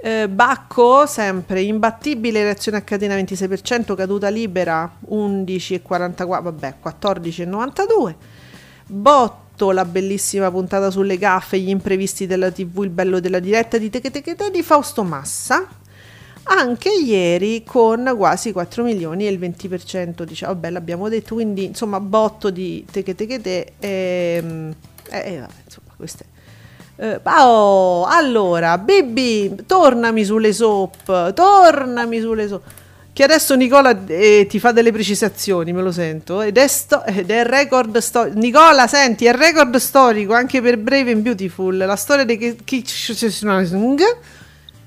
[0.00, 8.14] eh, Bacco sempre imbattibile, reazione a catena 26%, caduta libera 11,44, vabbè 14,92.
[8.86, 13.90] Botto, la bellissima puntata sulle gaffe, gli imprevisti della TV, il bello della diretta di
[13.90, 15.66] Teche Teche Te di Fausto Massa.
[16.50, 22.00] Anche ieri con quasi 4 milioni e il 20%, diciamo, vabbè l'abbiamo detto, quindi insomma
[22.00, 23.72] botto di Teche Teche Te.
[23.80, 24.74] ehm,
[25.10, 26.36] eh, eh, vabbè, insomma queste...
[27.00, 32.62] Eh, oh, allora, Bibi, tornami sulle soap, tornami sulle soap.
[33.12, 36.42] Che adesso Nicola eh, ti fa delle precisazioni, me lo sento.
[36.42, 38.38] Ed è, sto- ed è record storico.
[38.38, 41.76] Nicola, senti, è record storico anche per Brave and Beautiful.
[41.76, 42.56] La storia di.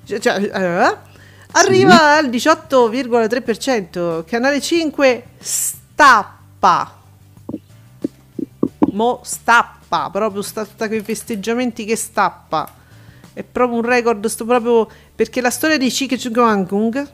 [0.06, 0.97] Cioè, eh,
[1.52, 4.24] arriva al 18,3%.
[4.26, 7.00] Canale 5 stappa.
[8.93, 9.81] Mo stappa,
[10.12, 12.67] proprio sta sta quei festeggiamenti che stappa.
[13.34, 17.10] È proprio un record, sto proprio perché la storia di Chike Chukwangkung,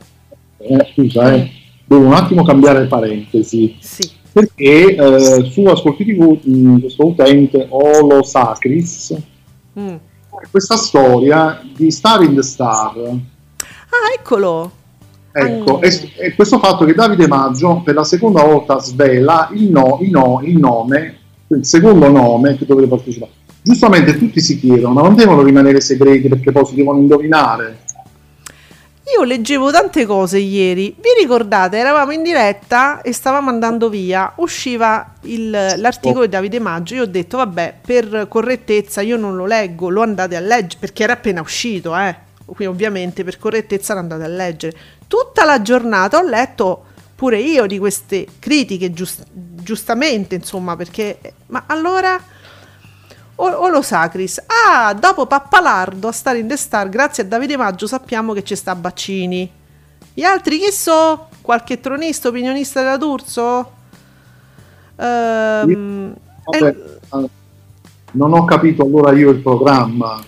[0.57, 1.51] Eh, scusa, eh,
[1.85, 3.77] devo un attimo cambiare parentesi.
[3.79, 9.15] sì, Perché eh, su Ascolti TV questo utente Olo Sacris
[9.79, 9.95] mm.
[10.51, 12.93] questa storia di Star in the Star.
[12.97, 14.71] Ah, eccolo.
[15.31, 15.83] Ecco, Mm.
[15.83, 20.09] e, e questo fatto che Davide Maggio per la seconda volta svela il, no, il,
[20.09, 21.17] no- il nome,
[21.49, 23.31] il secondo nome che dovrebbe partecipare.
[23.61, 27.79] Giustamente tutti si chiedono, ma non devono rimanere segreti perché poi si devono indovinare?
[29.15, 30.93] Io leggevo tante cose ieri.
[30.93, 31.77] Vi ricordate?
[31.77, 34.33] Eravamo in diretta e stavamo andando via.
[34.37, 36.95] Usciva il- l'articolo di Davide Maggio.
[36.95, 41.03] Io ho detto, vabbè, per correttezza io non lo leggo, lo andate a leggere perché
[41.03, 42.15] era appena uscito, eh.
[42.45, 44.77] Quindi ovviamente per correttezza lo andate a leggere.
[45.07, 46.83] Tutta la giornata ho letto
[47.17, 51.19] pure io di queste critiche, gius- giustamente, insomma, perché...
[51.47, 52.21] Ma allora...
[53.39, 54.43] O, o lo Sacris.
[54.45, 58.55] Ah, dopo Pappalardo a stare in The Star, grazie a Davide Maggio sappiamo che c'è
[58.55, 59.51] sta Baccini.
[60.13, 61.27] Gli altri chi so?
[61.41, 63.71] Qualche tronista, opinionista della D'Urso?
[64.95, 67.29] Ehm, Vabbè, eh, eh,
[68.11, 70.23] non ho capito allora io il programma.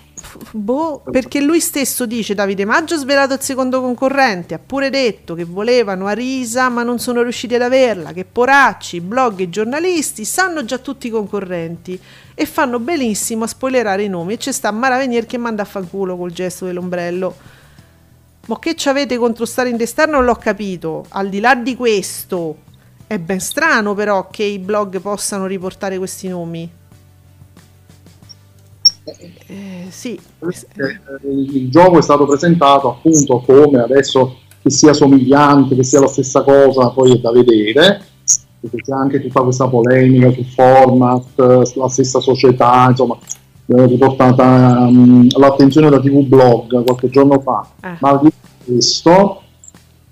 [0.52, 5.36] Boh, perché lui stesso dice Davide Maggio ha svelato il secondo concorrente, ha pure detto
[5.36, 10.66] che volevano Arisa ma non sono riusciti ad averla, che poracci, blog e giornalisti sanno
[10.66, 12.00] già tutti i concorrenti
[12.34, 15.66] e fanno benissimo a spoilerare i nomi e c'è sta Mara Venier che manda a
[15.66, 17.36] fanculo col gesto dell'ombrello.
[18.48, 21.06] Ma che ci avete contro stare in destar non l'ho capito.
[21.10, 22.58] Al di là di questo,
[23.06, 26.79] è ben strano però che i blog possano riportare questi nomi.
[29.04, 35.84] Eh, sì, Eh, Il gioco è stato presentato appunto come adesso che sia somigliante, che
[35.84, 38.02] sia la stessa cosa, poi è da vedere,
[38.60, 43.18] perché c'è anche tutta questa polemica sul format, eh, la stessa società, insomma,
[43.66, 47.68] eh, riportata mm, all'attenzione da TV Blog qualche giorno fa.
[47.82, 47.98] Eh.
[48.00, 48.32] Ma al di
[48.66, 49.42] questo,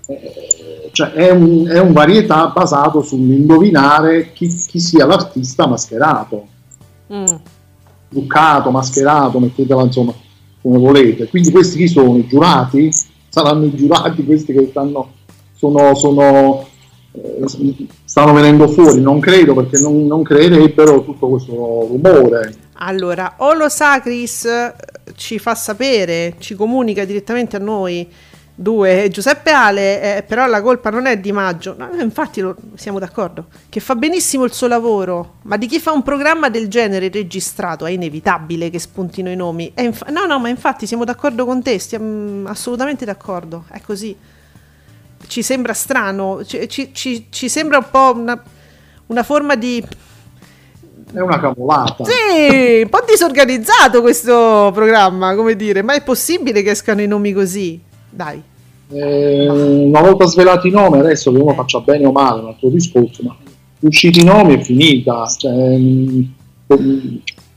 [0.06, 6.56] eh, cioè è, un, è un varietà basato sull'indovinare chi, chi sia l'artista mascherato
[7.12, 7.36] Mm.
[8.08, 10.14] Truccato, mascherato, mettetela insomma
[10.60, 11.28] come volete.
[11.28, 12.16] Quindi questi chi sono?
[12.16, 12.90] I giurati?
[13.28, 15.12] Saranno i giurati questi che stanno,
[15.54, 16.66] sono, sono,
[17.12, 19.00] eh, stanno venendo fuori?
[19.00, 22.54] Non credo perché non, non creerebbero tutto questo rumore.
[22.80, 24.74] Allora, Olo Sacris eh,
[25.14, 28.06] ci fa sapere, ci comunica direttamente a noi
[28.60, 32.56] due, Giuseppe Ale, eh, però la colpa non è di Maggio, no, eh, infatti lo-
[32.74, 36.66] siamo d'accordo, che fa benissimo il suo lavoro, ma di chi fa un programma del
[36.66, 39.72] genere registrato è inevitabile che spuntino i nomi.
[39.76, 44.16] Inf- no, no, ma infatti siamo d'accordo con te, stiamo assolutamente d'accordo, è così.
[45.24, 48.42] Ci sembra strano, ci, ci- ci- ci sembra un po' una,
[49.06, 49.84] una forma di...
[51.12, 52.02] È una cavolata.
[52.04, 57.32] Sì, un po' disorganizzato questo programma, come dire, ma è possibile che escano i nomi
[57.32, 57.86] così?
[58.10, 58.42] Dai.
[58.90, 61.54] Eh, una volta svelati i nomi, adesso che uno Eh.
[61.54, 63.36] faccia bene o male, un altro discorso, ma
[63.80, 65.26] usciti i nomi è finita.
[65.26, 66.20] Cioè, mm,
[66.72, 67.16] mm,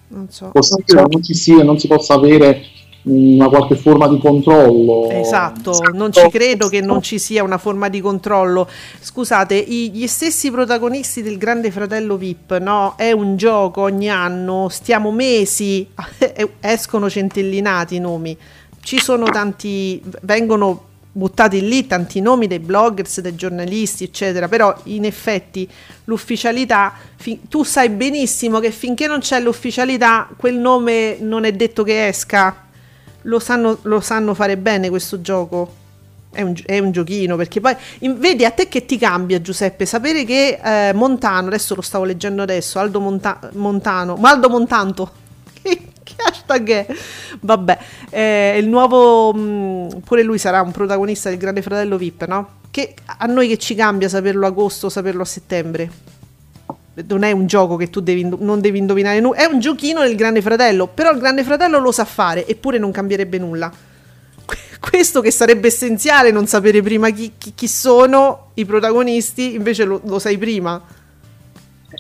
[0.10, 0.50] Non so.
[0.52, 2.64] possibile che non ci sia, non si possa avere
[3.04, 5.10] una qualche forma di controllo.
[5.10, 8.68] Esatto, non ci credo che non ci sia una forma di controllo.
[9.00, 12.94] Scusate, i- gli stessi protagonisti del Grande Fratello VIP, no?
[12.98, 15.88] È un gioco ogni anno, stiamo mesi,
[16.60, 18.38] escono centellinati i nomi.
[18.82, 25.06] Ci sono tanti, vengono buttati lì tanti nomi dei bloggers, dei giornalisti, eccetera, però in
[25.06, 25.70] effetti
[26.06, 31.84] l'ufficialità, fi- tu sai benissimo che finché non c'è l'ufficialità, quel nome non è detto
[31.84, 32.67] che esca
[33.24, 35.80] lo sanno, lo sanno fare bene questo gioco.
[36.34, 39.86] È un, è un giochino perché poi in- vedi a te che ti cambia Giuseppe
[39.86, 45.12] sapere che eh, Montano adesso lo stavo leggendo adesso Aldo Monta- Montano Maldo Montanto
[46.15, 46.86] che, hashtag è
[47.39, 47.78] vabbè
[48.10, 52.60] eh, il nuovo mh, pure lui sarà un protagonista del Grande Fratello VIP no?
[52.71, 55.91] che a noi che ci cambia saperlo agosto saperlo a settembre
[57.08, 60.15] non è un gioco che tu devi non devi indovinare nulla, è un giochino del
[60.15, 63.72] Grande Fratello, però il Grande Fratello lo sa fare, eppure non cambierebbe nulla.
[64.45, 69.86] Que- Questo che sarebbe essenziale non sapere prima chi, chi- chi sono i protagonisti, invece
[69.86, 70.82] lo, lo sai prima.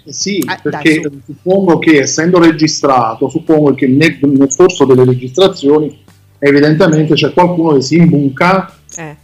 [0.05, 1.19] Eh sì, Eh, perché dai, su.
[1.33, 5.99] suppongo che essendo registrato, suppongo che nel, nel corso delle registrazioni
[6.39, 9.15] evidentemente c'è qualcuno che si imbunca Eh,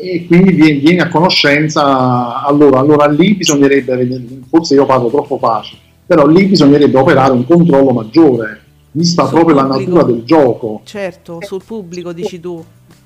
[0.00, 2.42] e quindi viene, viene a conoscenza.
[2.44, 7.92] Allora, allora lì bisognerebbe, forse io parlo troppo facile, però lì bisognerebbe operare un controllo
[7.92, 8.60] maggiore,
[8.92, 9.90] vista Sul proprio la pubblico.
[9.94, 10.80] natura del gioco.
[10.84, 12.62] certo, sul pubblico dici tu.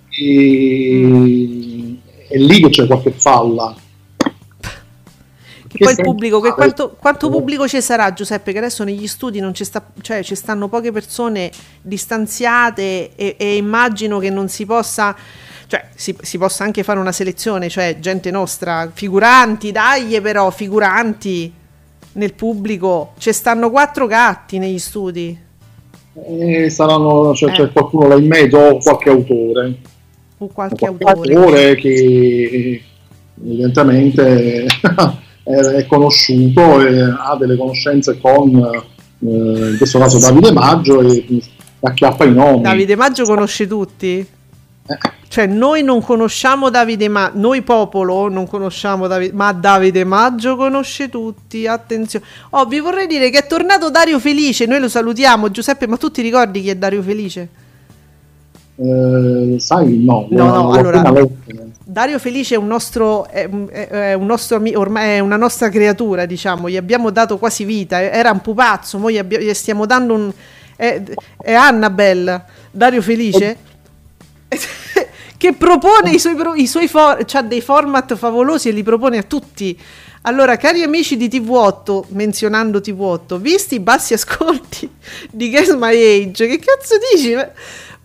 [0.08, 3.74] quindi è lì che c'è qualche falla.
[5.72, 8.52] Che poi il pubblico, che quanto, quanto pubblico ci sarà Giuseppe?
[8.52, 11.50] Che adesso negli studi non ci sta, cioè ci stanno poche persone
[11.80, 15.16] distanziate e, e immagino che non si possa,
[15.66, 21.52] cioè si, si possa anche fare una selezione, cioè gente nostra, figuranti, dai però, figuranti
[22.12, 25.38] nel pubblico, ci stanno quattro gatti negli studi,
[26.14, 27.54] eh, saranno, cioè, Eh.
[27.54, 29.74] c'è qualcuno là in mezzo o qualche autore.
[30.38, 31.34] o qualche qualche autore.
[31.34, 32.82] autore che
[33.42, 34.66] evidentemente
[35.44, 41.42] è, conosciuto e ha delle conoscenze con eh, in questo caso Davide Maggio e
[41.80, 42.62] acchiappa i nomi.
[42.62, 44.18] Davide Maggio conosce tutti?
[44.18, 50.56] Eh, Cioè, noi non conosciamo Davide Maggio, noi popolo non conosciamo Davide, ma Davide Maggio
[50.56, 52.24] conosce tutti, attenzione.
[52.50, 56.10] Oh, vi vorrei dire che è tornato Dario Felice, noi lo salutiamo, Giuseppe, ma tu
[56.10, 57.48] ti ricordi chi è Dario Felice?
[58.76, 61.70] eh, sai, no, No, no, allora- appena.
[61.84, 66.68] Dario Felice è un nostro, è, è- un nostro ormai è una nostra creatura, diciamo,
[66.68, 70.32] gli abbiamo dato quasi vita, era un pupazzo, noi gli, gli stiamo dando un...
[70.76, 71.02] È,
[71.42, 73.56] è Annabelle, Dario Felice,
[75.36, 79.22] che propone i suoi, i suoi for- c'ha dei format favolosi e li propone a
[79.22, 79.78] tutti.
[80.22, 84.88] Allora, cari amici di TV8, menzionando TV8, visti i bassi ascolti
[85.30, 87.34] di Guess My Age, che cazzo dici?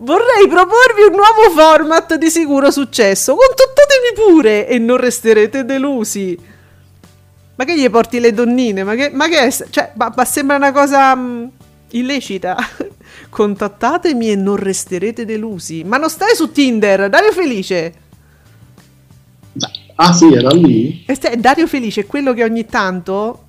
[0.00, 3.34] Vorrei proporvi un nuovo format di sicuro successo.
[3.34, 6.38] Contattatemi pure e non resterete delusi.
[7.56, 8.84] Ma che gli porti le donnine?
[8.84, 9.50] Ma che, ma che è?
[9.50, 11.44] Cioè, ma, ma sembra una cosa mm,
[11.90, 12.56] illecita.
[13.28, 15.82] Contattatemi e non resterete delusi.
[15.82, 17.92] Ma non stai su Tinder, Dario Felice.
[19.96, 21.02] Ah sì, era lì?
[21.04, 23.46] E stai- Dario Felice è quello che ogni tanto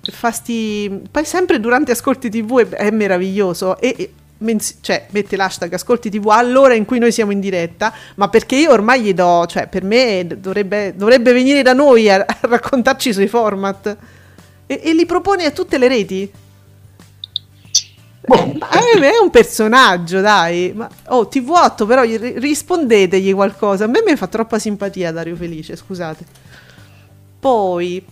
[0.00, 1.02] fa sti...
[1.08, 3.78] Poi sempre durante Ascolti TV è, è meraviglioso.
[3.78, 4.12] E, e
[4.42, 7.92] menz- cioè, mette l'hashtag Ascolti TV all'ora in cui noi siamo in diretta.
[8.16, 9.46] Ma perché io ormai gli do...
[9.46, 13.96] Cioè, per me dovrebbe, dovrebbe venire da noi a, a raccontarci i suoi format.
[14.66, 16.32] E, e li propone a tutte le reti.
[18.24, 20.72] Boh, Ma è, è un personaggio, dai.
[20.74, 23.84] Ma, oh, TV8, però gli ri- rispondetegli qualcosa.
[23.84, 26.24] A me mi fa troppa simpatia Dario Felice, scusate.
[27.40, 28.04] Poi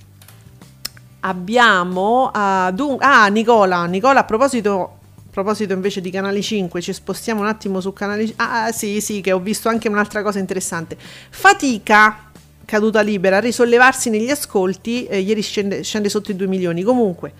[1.21, 3.85] abbiamo ah, dun- ah, Nicola.
[3.87, 4.99] Nicola, a proposito,
[5.31, 8.45] a proposito invece di Canale 5, ci spostiamo un attimo su Canale 5.
[8.45, 10.97] Ah, sì, sì, che ho visto anche un'altra cosa interessante.
[10.99, 12.31] Fatica
[12.65, 15.07] caduta libera a risollevarsi negli ascolti.
[15.07, 16.83] eh, ieri scende, scende sotto i 2 milioni.
[16.83, 17.33] Comunque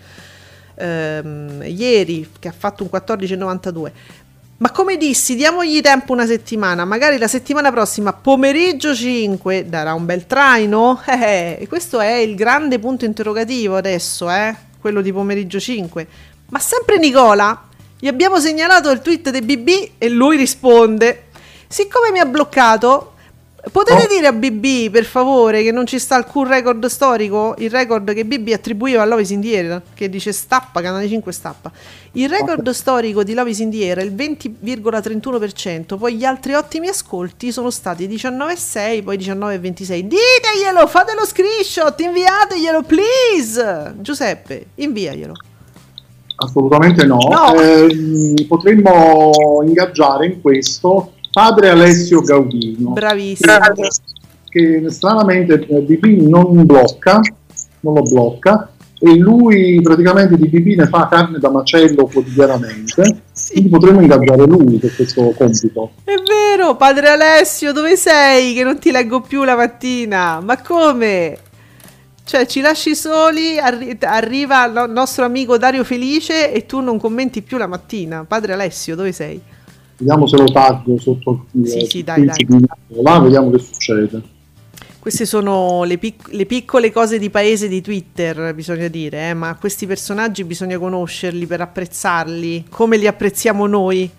[0.75, 3.91] ehm, ieri che ha fatto un 14,92.
[4.57, 10.05] Ma come dissi, diamogli tempo una settimana, magari la settimana prossima, pomeriggio 5, darà un
[10.05, 11.01] bel traino?
[11.07, 14.55] Eh, e questo è il grande punto interrogativo adesso, eh?
[14.79, 16.07] quello di pomeriggio 5.
[16.49, 17.69] Ma sempre Nicola,
[18.01, 21.25] gli abbiamo segnalato il tweet del BB e lui risponde,
[21.67, 23.13] siccome mi ha bloccato,
[23.71, 24.07] Potete Oh.
[24.07, 27.53] dire a BB per favore che non ci sta alcun record storico?
[27.59, 31.07] Il record che BB attribuiva a Love is in the Air, che dice stappa, canale
[31.07, 31.71] 5 stappa.
[32.13, 36.55] Il record storico di Love is in the Air è il 20,31%, poi gli altri
[36.55, 40.07] ottimi ascolti sono stati 19,6, poi 19,26.
[40.07, 43.93] Diteglielo, fate lo screenshot, inviateglielo, please!
[43.97, 45.35] Giuseppe, inviaglielo.
[46.43, 47.17] Assolutamente no.
[47.17, 47.59] No.
[47.59, 49.31] Ehm, potremmo
[49.65, 52.91] ingaggiare in questo padre Alessio Gaudino.
[52.91, 53.53] Bravissimo.
[54.49, 57.21] che stranamente eh, BB non blocca,
[57.81, 58.71] non lo blocca
[59.03, 64.77] e lui praticamente di BB ne fa carne da macello quotidianamente, quindi potremmo ingaggiare lui
[64.77, 65.91] per questo compito.
[66.03, 68.53] È vero, padre Alessio, dove sei?
[68.53, 70.39] Che non ti leggo più la mattina.
[70.39, 71.35] Ma come?
[72.23, 76.97] Cioè, ci lasci soli, arri- arriva il no- nostro amico Dario Felice e tu non
[76.99, 78.23] commenti più la mattina.
[78.25, 79.41] Padre Alessio, dove sei?
[79.97, 82.47] Vediamo se lo taggo sotto il Sì, eh, sì, dai, dai.
[82.87, 84.21] là, vediamo che succede.
[84.97, 89.55] Queste sono le, pic- le piccole cose di paese di Twitter, bisogna dire, eh, ma
[89.55, 94.09] questi personaggi bisogna conoscerli per apprezzarli, come li apprezziamo noi.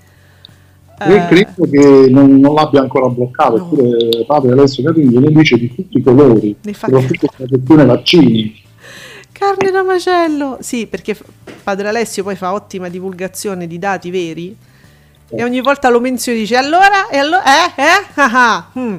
[1.07, 3.64] E Eh, credo che non, non l'abbia ancora bloccato, No.
[3.64, 8.61] eppure padre Alessio Gaudino ne dice di tutti i colori, soprattutto sulla questione vaccini.
[9.32, 10.59] Carne da macello!
[10.61, 11.16] Sì, perché
[11.62, 14.57] padre Alessio poi fa ottima divulgazione di dati veri
[15.28, 18.30] e ogni volta lo menziona e dice allora, e allora, eh, eh, ah,
[18.74, 18.98] ah.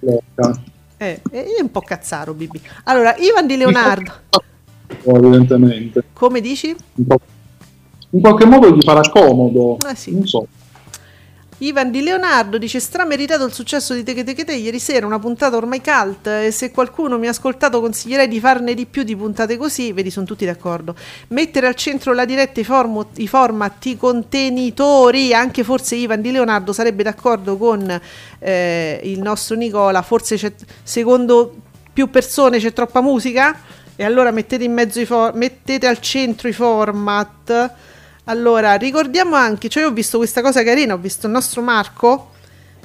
[0.00, 0.62] Blocca.
[0.96, 2.60] Eh, è un po' cazzaro, Bibi.
[2.84, 4.12] Allora, Ivan di Leonardo,
[5.04, 6.04] evidentemente.
[6.12, 6.74] come dici?
[8.12, 10.12] In qualche modo gli farà comodo, Ah, sì.
[10.12, 10.46] non so.
[11.62, 15.56] Ivan di Leonardo dice strameritato il successo di Teche Teche Te ieri sera, una puntata
[15.56, 19.58] ormai cult e se qualcuno mi ha ascoltato consiglierei di farne di più di puntate
[19.58, 20.94] così, vedi sono tutti d'accordo.
[21.28, 26.30] Mettere al centro la diretta, i, formo- i format, i contenitori, anche forse Ivan di
[26.30, 28.00] Leonardo sarebbe d'accordo con
[28.38, 31.54] eh, il nostro Nicola, forse secondo
[31.92, 33.60] più persone c'è troppa musica
[33.96, 37.70] e allora mettete for- mettete al centro i format.
[38.30, 42.30] Allora, ricordiamo anche, cioè io ho visto questa cosa carina, ho visto il nostro Marco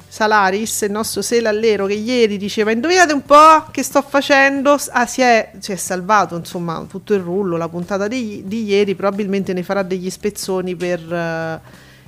[0.08, 5.20] Salaris, il nostro Selallero, che ieri diceva indovinate un po' che sto facendo, ah si
[5.20, 9.62] è, si è salvato insomma tutto il rullo, la puntata di, di ieri, probabilmente ne
[9.62, 11.60] farà degli spezzoni per eh,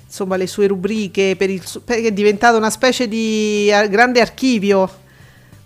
[0.04, 4.90] insomma le sue rubriche, per il, perché è diventato una specie di eh, grande archivio,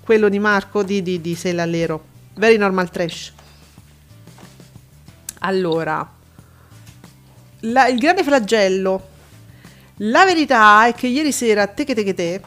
[0.04, 2.04] quello di Marco di, di, di Selallero,
[2.34, 3.32] very normal trash.
[5.38, 6.20] Allora,
[7.62, 9.08] la- il grande flagello.
[9.96, 12.40] La verità è che ieri sera Teche Teche Te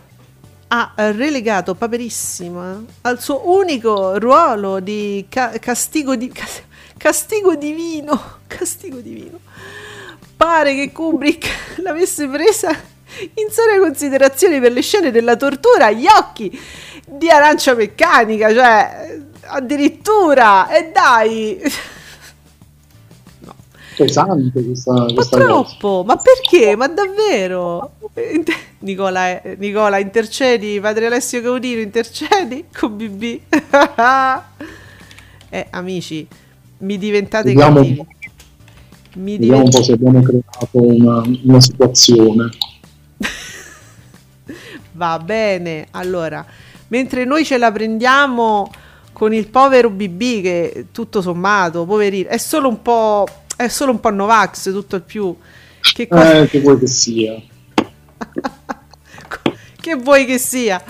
[0.68, 6.62] ha relegato Paperissima al suo unico ruolo di ca- castigo, di- cas-
[6.98, 8.40] castigo divino.
[8.48, 9.40] Castigo divino.
[10.36, 16.60] Pare che Kubrick l'avesse presa in seria considerazione per le scene della tortura agli occhi
[17.08, 21.62] di arancia meccanica, cioè addirittura, e dai.
[23.96, 25.46] pesante questa, Ma questa cosa.
[25.46, 26.76] troppo, ma perché?
[26.76, 27.92] Ma davvero?
[28.80, 33.40] Nicola, eh, Nicola, intercedi, padre Alessio Caudino, intercedi con BB.
[35.50, 36.28] eh, amici,
[36.80, 38.06] mi diventate Vediamo, cattivi.
[39.16, 39.78] Mi vediamo un diventate...
[39.78, 42.50] po' se abbiamo creato una, una situazione.
[44.94, 46.46] Va bene, allora,
[46.90, 48.70] mentre noi ce la prendiamo
[49.16, 53.26] con il povero BB che tutto sommato, poverino, è solo un po',
[53.56, 55.36] è solo un po' Novax, tutto il più.
[55.82, 56.40] Che cosa...
[56.40, 57.36] Eh, che vuoi che sia.
[59.80, 60.82] che vuoi che sia.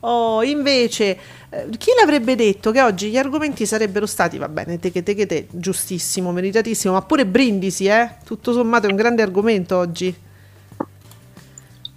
[0.00, 1.18] Oh, invece,
[1.50, 5.14] eh, chi l'avrebbe detto che oggi gli argomenti sarebbero stati, va bene, te che te
[5.14, 8.10] che te, giustissimo, meritatissimo, ma pure Brindisi, eh?
[8.24, 10.14] Tutto sommato è un grande argomento oggi.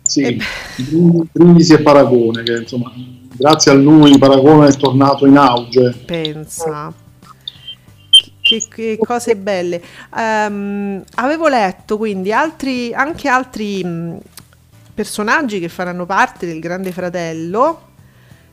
[0.01, 0.37] Sì, Eh.
[1.31, 2.91] Brindisi e Paragone, che insomma,
[3.33, 5.95] grazie a lui Paragone è tornato in auge.
[6.05, 6.93] Pensa.
[8.51, 9.81] Che, che cose belle.
[10.17, 14.19] Ehm, avevo letto quindi altri, anche altri mh,
[14.93, 17.89] personaggi che faranno parte del Grande Fratello.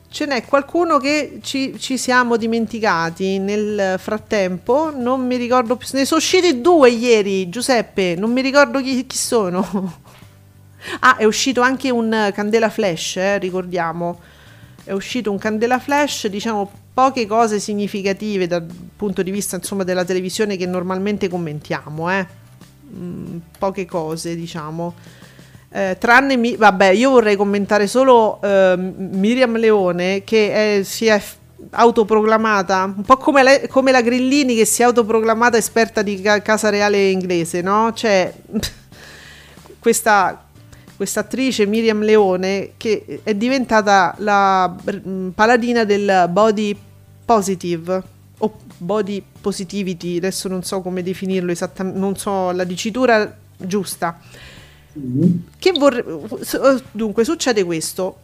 [0.09, 4.93] Ce n'è qualcuno che ci, ci siamo dimenticati nel frattempo.
[4.95, 5.89] Non mi ricordo più.
[5.93, 8.15] Ne sono usciti due ieri, Giuseppe.
[8.17, 10.07] Non mi ricordo chi, chi sono.
[11.01, 14.21] Ah, è uscito anche un Candela Flash, eh, ricordiamo.
[14.85, 20.05] È uscito un Candela Flash, diciamo poche cose significative dal punto di vista insomma della
[20.05, 22.27] televisione che normalmente commentiamo, eh.
[22.93, 24.95] Mm, poche cose, diciamo.
[25.71, 31.23] Eh, tranne mi- vabbè, io vorrei commentare solo ehm, Miriam Leone che è- si è
[31.71, 36.43] autoproclamata un po' come, le- come la Grillini che si è autoproclamata esperta di ca-
[36.43, 37.93] casa reale inglese, no?
[37.93, 38.33] Cioè
[39.79, 40.43] questa
[40.97, 44.75] questa attrice Miriam Leone che è diventata la
[45.07, 46.77] mm, paladina del body
[47.33, 48.03] positive
[48.39, 54.19] o body positivity, adesso non so come definirlo esattamente, non so la dicitura giusta.
[55.59, 56.05] Che vorre-
[56.41, 58.21] s- dunque succede questo.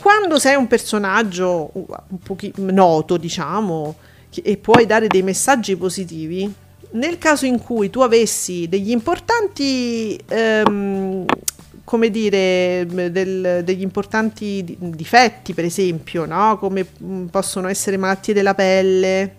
[0.00, 3.96] Quando sei un personaggio un pochi- noto, diciamo,
[4.42, 6.50] e puoi dare dei messaggi positivi,
[6.92, 10.97] nel caso in cui tu avessi degli importanti, ehm,
[11.88, 16.58] come dire, del- degli importanti di- difetti, per esempio, no?
[16.58, 19.36] come mm, possono essere malattie della pelle,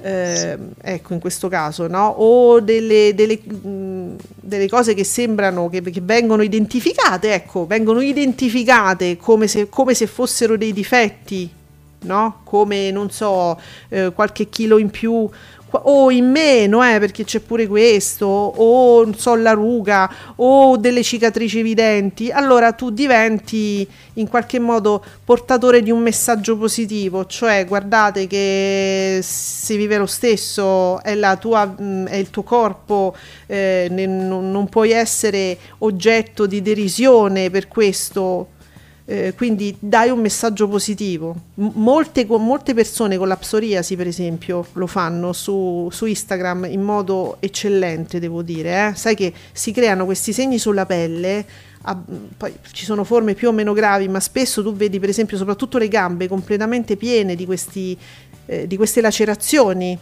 [0.00, 2.06] ehm, ecco in questo caso, no?
[2.16, 9.18] o delle, delle, mh, delle cose che sembrano che, che vengono identificate, ecco, vengono identificate
[9.18, 11.50] come se, come se fossero dei difetti,
[12.04, 12.40] no?
[12.44, 15.28] come non so, eh, qualche chilo in più
[15.82, 21.02] o in meno, eh, perché c'è pure questo, o non so, la ruga, o delle
[21.02, 28.26] cicatrici evidenti, allora tu diventi in qualche modo portatore di un messaggio positivo, cioè guardate
[28.26, 31.74] che si vive lo stesso, è, tua,
[32.06, 33.14] è il tuo corpo,
[33.46, 38.48] eh, non puoi essere oggetto di derisione per questo.
[39.06, 41.36] Eh, quindi dai un messaggio positivo.
[41.56, 46.66] M- molte, con molte persone con la psoriasi, per esempio, lo fanno su, su Instagram
[46.70, 48.88] in modo eccellente, devo dire.
[48.88, 48.94] eh.
[48.94, 51.44] Sai che si creano questi segni sulla pelle,
[51.82, 52.02] a-
[52.36, 55.76] poi ci sono forme più o meno gravi, ma spesso tu vedi, per esempio, soprattutto
[55.76, 57.94] le gambe completamente piene di, questi,
[58.46, 59.98] eh, di queste lacerazioni.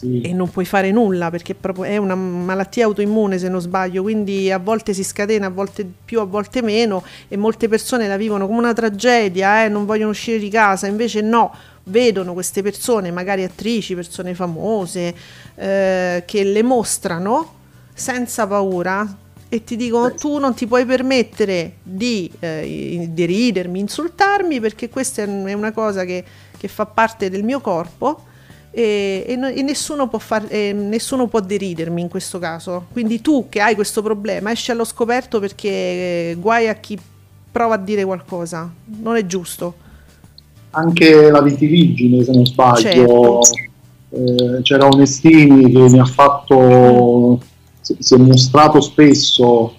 [0.00, 0.22] Sì.
[0.22, 4.50] e non puoi fare nulla perché proprio è una malattia autoimmune se non sbaglio, quindi
[4.50, 8.46] a volte si scatena, a volte più, a volte meno e molte persone la vivono
[8.46, 13.44] come una tragedia, eh, non vogliono uscire di casa, invece no, vedono queste persone, magari
[13.44, 15.14] attrici, persone famose,
[15.56, 17.58] eh, che le mostrano
[17.92, 19.16] senza paura
[19.52, 25.52] e ti dicono tu non ti puoi permettere di eh, deridermi, insultarmi perché questa è
[25.52, 26.24] una cosa che,
[26.56, 28.28] che fa parte del mio corpo
[28.70, 32.86] e, e e nessuno, può far- e nessuno può deridermi in questo caso.
[32.92, 36.98] Quindi tu che hai questo problema esci allo scoperto perché eh, guai a chi
[37.50, 38.70] prova a dire qualcosa,
[39.02, 39.74] non è giusto.
[40.70, 43.42] anche la vitiligine, se non sbaglio.
[43.42, 43.58] Certo.
[44.12, 47.40] Eh, c'era Onestini che mi ha fatto,
[47.80, 49.74] si, si è mostrato spesso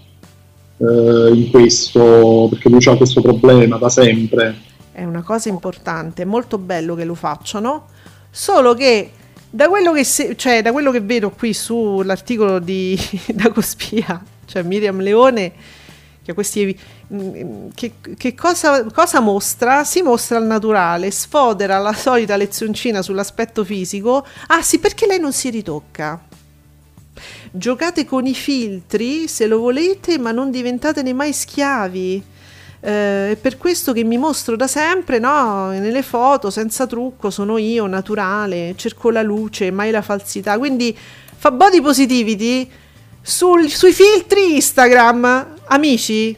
[0.77, 4.55] eh, in questo, perché lui ha questo problema da sempre.
[4.91, 7.87] È una cosa importante, è molto bello che lo facciano,
[8.31, 9.11] solo che
[9.53, 15.01] da quello che, se- cioè, da quello che vedo qui sull'articolo di Dagospia, cioè Miriam
[15.01, 15.51] Leone,
[16.23, 16.77] che, questi,
[17.13, 19.83] mm, che, che cosa, cosa mostra?
[19.83, 24.25] Si mostra al naturale, sfodera la solita lezioncina sull'aspetto fisico.
[24.47, 26.23] Ah sì, perché lei non si ritocca?
[27.51, 32.23] Giocate con i filtri se lo volete, ma non diventatene mai schiavi.
[32.83, 35.69] Eh, è per questo che mi mostro da sempre, no?
[35.69, 40.57] Nelle foto, senza trucco, sono io, naturale, cerco la luce, mai la falsità.
[40.57, 40.97] Quindi
[41.37, 42.69] fa body positivity
[43.21, 46.35] sul- sui filtri Instagram, amici.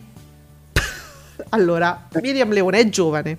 [1.50, 3.38] allora, Miriam Leone è giovane.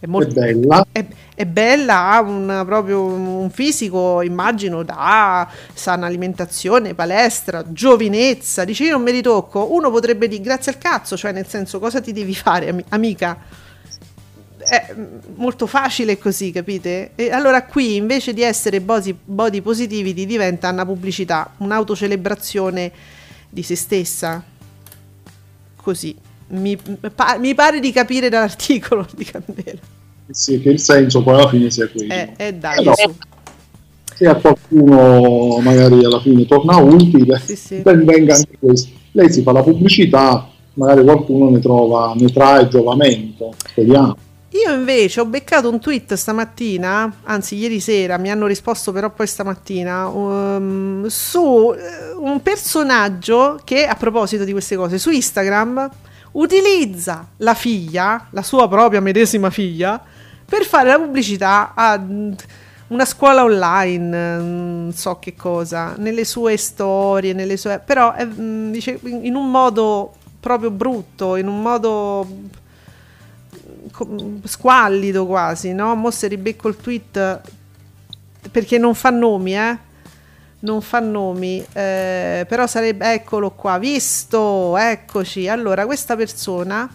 [0.00, 6.06] È È molto bella, è, è bella, ha un, proprio un fisico, immagino, da sana
[6.06, 8.64] alimentazione, palestra, giovinezza.
[8.64, 9.72] Dice io non mi ritocco.
[9.72, 13.38] Uno potrebbe dire grazie al cazzo, cioè nel senso cosa ti devi fare, ami- amica?
[14.56, 17.10] È mm, molto facile così, capite?
[17.16, 22.92] E allora qui invece di essere body, body positivity diventa una pubblicità, un'autocelebrazione
[23.48, 24.44] di se stessa.
[25.74, 26.27] Così.
[26.48, 26.78] Mi,
[27.14, 29.80] pa- mi pare di capire dall'articolo di Candela.
[30.30, 32.12] sì, che il senso poi alla fine sia quello.
[32.12, 32.94] Eh, eh dai, no.
[32.94, 33.14] su.
[34.14, 37.76] Se a qualcuno magari alla fine torna utile, Sì, sì.
[37.76, 38.90] ben venga anche questo.
[39.12, 44.16] Lei si fa la pubblicità, magari qualcuno ne trova, ne trae giovamento, speriamo.
[44.52, 49.26] Io invece ho beccato un tweet stamattina, anzi ieri sera, mi hanno risposto però poi
[49.26, 55.90] stamattina, um, su eh, un personaggio che a proposito di queste cose su Instagram
[56.32, 60.00] utilizza la figlia, la sua propria medesima figlia,
[60.44, 62.32] per fare la pubblicità a mm,
[62.88, 67.80] una scuola online, mm, non so che cosa, nelle sue storie, nelle sue...
[67.84, 72.26] però è, mm, dice in un modo proprio brutto, in un modo
[74.44, 75.94] squallido quasi, no?
[75.94, 77.40] Mo se ribecco il tweet
[78.50, 79.78] perché non fa nomi, eh?
[80.60, 85.48] Non fa nomi, eh, però sarebbe, eccolo qua, visto, eccoci.
[85.48, 86.88] Allora, questa persona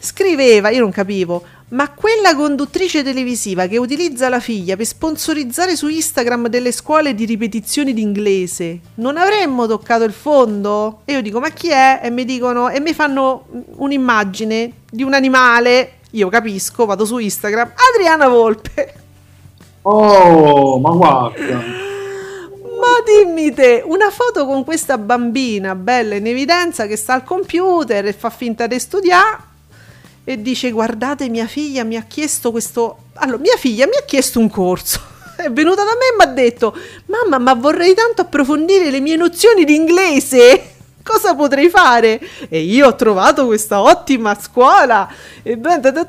[0.00, 5.88] scriveva, io non capivo, ma quella conduttrice televisiva che utilizza la figlia per sponsorizzare su
[5.88, 11.00] Instagram delle scuole di ripetizioni d'inglese, non avremmo toccato il fondo?
[11.04, 12.00] E io dico, ma chi è?
[12.02, 13.46] E mi dicono, e mi fanno
[13.76, 18.94] un'immagine di un animale, io capisco, vado su Instagram, Adriana Volpe.
[19.82, 21.82] Oh, ma guarda,
[23.04, 28.12] dimmi te, una foto con questa bambina bella in evidenza che sta al computer e
[28.12, 29.52] fa finta di studiare
[30.24, 32.98] e dice guardate mia figlia mi ha chiesto questo...
[33.14, 35.00] Allora, mia figlia mi ha chiesto un corso.
[35.36, 36.76] È venuta da me e mi ha detto
[37.06, 40.73] mamma ma vorrei tanto approfondire le mie nozioni di inglese.
[41.04, 42.18] Cosa potrei fare?
[42.48, 45.06] E io ho trovato questa ottima scuola.
[45.42, 46.06] E ta ta ta.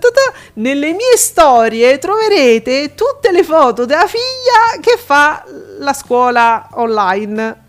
[0.53, 5.43] Nelle mie storie troverete tutte le foto della figlia che fa
[5.79, 7.63] la scuola online.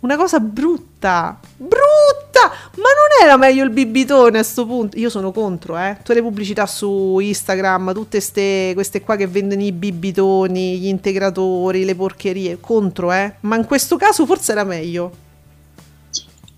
[0.00, 2.50] Una cosa brutta, brutta!
[2.74, 4.98] Ma non era meglio il bibitone a sto punto?
[4.98, 5.94] Io sono contro, eh.
[5.98, 11.84] Tutte le pubblicità su Instagram, tutte ste, queste qua che vendono i bibitoni, gli integratori,
[11.84, 13.34] le porcherie, contro, eh.
[13.42, 15.30] Ma in questo caso forse era meglio.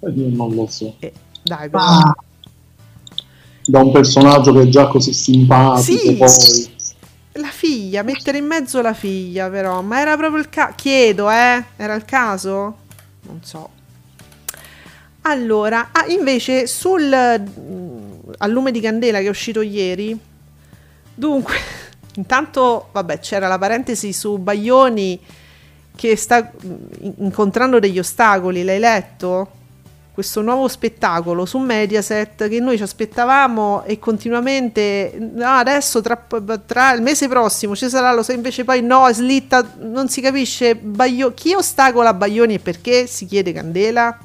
[0.06, 0.94] Eh, io non lo so.
[1.00, 1.82] Eh, dai, però.
[1.82, 2.14] Ah,
[3.66, 6.16] da un personaggio che è già così simpatico, Sì.
[6.16, 6.72] poi
[7.42, 9.82] La figlia, mettere in mezzo la figlia, però.
[9.82, 10.74] Ma era proprio il caso.
[10.76, 11.64] Chiedo, eh?
[11.76, 12.76] Era il caso?
[13.22, 13.70] Non so.
[15.22, 20.16] Allora, ah, invece sul mm, al lume di candela che è uscito ieri.
[21.14, 21.54] Dunque,
[22.16, 25.18] intanto, vabbè, c'era la parentesi su Baglioni
[25.96, 28.62] che sta mm, in- incontrando degli ostacoli.
[28.64, 29.50] L'hai letto?
[30.14, 36.16] Questo nuovo spettacolo su Mediaset che noi ci aspettavamo e continuamente no, adesso tra,
[36.64, 40.20] tra il mese prossimo ci sarà lo sai invece poi no è slitta non si
[40.20, 44.16] capisce Baio- chi ostacola Baglioni e perché si chiede Candela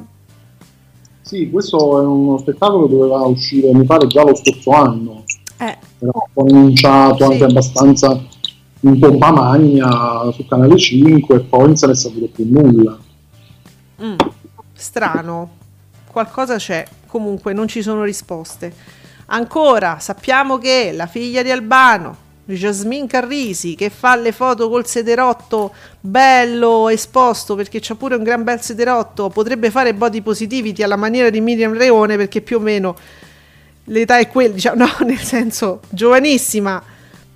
[1.22, 5.24] Sì, questo è uno spettacolo che doveva uscire, mi pare, già lo scorso anno.
[5.60, 7.32] eh, Era annunciato Sì.
[7.32, 8.20] anche abbastanza
[8.82, 12.98] in pompa magna su Canale 5 e poi non se ne è saputo più nulla.
[14.02, 14.16] mm,
[14.74, 15.58] strano
[16.20, 18.74] qualcosa c'è comunque non ci sono risposte.
[19.28, 25.72] Ancora sappiamo che la figlia di Albano Jasmine Carrisi che fa le foto col sederotto
[26.00, 31.30] bello esposto perché c'ha pure un gran bel sederotto potrebbe fare body positivity alla maniera
[31.30, 32.96] di Miriam Leone perché più o meno
[33.86, 36.82] l'età è quella diciamo no nel senso giovanissima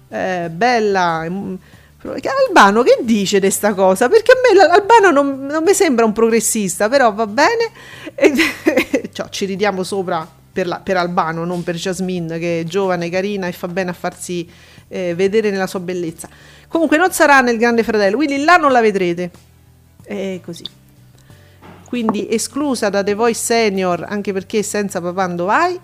[0.10, 4.10] eh, bella mm, che Albano che dice di sta cosa?
[4.10, 7.72] Perché a me l- Albano non, non mi sembra un progressista, però va bene.
[8.16, 8.34] E,
[9.12, 13.48] cioè, ci ridiamo sopra per, la- per Albano, non per Jasmine, che è giovane, carina
[13.48, 14.48] e fa bene a farsi
[14.88, 16.28] eh, vedere nella sua bellezza.
[16.68, 19.32] Comunque non sarà nel Grande Fratello, quindi là non la vedrete.
[20.04, 20.64] È così.
[21.86, 25.80] Quindi esclusa da The Voice Senior, anche perché senza papando vai.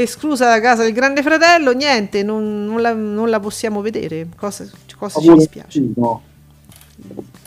[0.00, 4.28] Esclusa da casa del Grande Fratello, niente, non, non la, non la possiamo vedere.
[4.36, 4.64] Cosa,
[4.96, 5.70] cosa ci dispiace?
[5.70, 6.22] sì, no.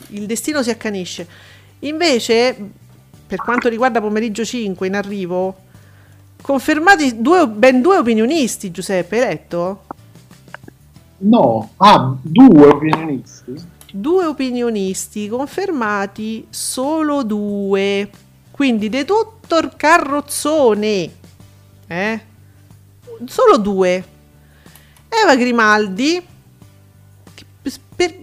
[0.10, 1.26] il destino si accanisce.
[1.80, 2.58] Invece,
[3.26, 5.56] per quanto riguarda pomeriggio 5 in arrivo,
[6.42, 9.84] confermati due- ben due opinionisti, Giuseppe, hai letto?
[11.20, 13.54] No, ah, due opinionisti.
[13.94, 18.10] Due opinionisti confermati, solo due.
[18.52, 21.12] Quindi, De Dottor Carrozzone,
[21.88, 22.30] eh?
[23.26, 24.04] Solo due.
[25.10, 26.26] Eva Grimaldi,
[27.96, 28.20] per-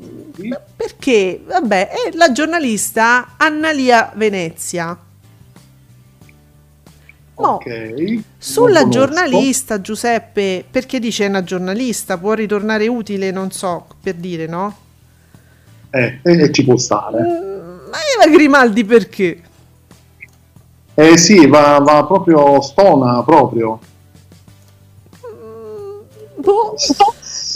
[0.77, 1.43] perché?
[1.45, 4.97] Vabbè, è la giornalista Annalia Venezia.
[7.37, 8.21] Mo, ok.
[8.37, 14.77] Sulla giornalista Giuseppe, perché dice una giornalista, può ritornare utile, non so, per dire, no?
[15.91, 17.21] Eh, e, e ci può stare.
[17.23, 19.43] Mm, Ma Eva Grimaldi perché?
[20.95, 23.79] Eh sì, va, va proprio stona, proprio.
[26.41, 26.75] Boh.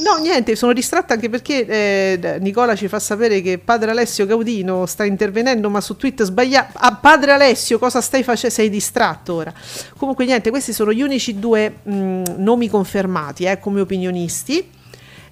[0.03, 4.87] No, niente, sono distratta anche perché eh, Nicola ci fa sapere che padre Alessio Gaudino
[4.87, 6.71] sta intervenendo, ma su Twitter sbaglia.
[6.73, 8.55] Ah, padre Alessio, cosa stai facendo?
[8.55, 9.53] Sei distratto ora.
[9.97, 14.69] Comunque, niente, questi sono gli unici due mh, nomi confermati eh, come opinionisti.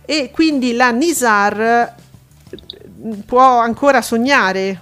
[0.05, 1.95] E quindi la Nisar
[3.27, 4.81] può ancora sognare,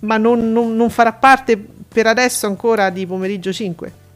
[0.00, 4.06] ma non, non- non farà parte per adesso ancora di pomeriggio 5.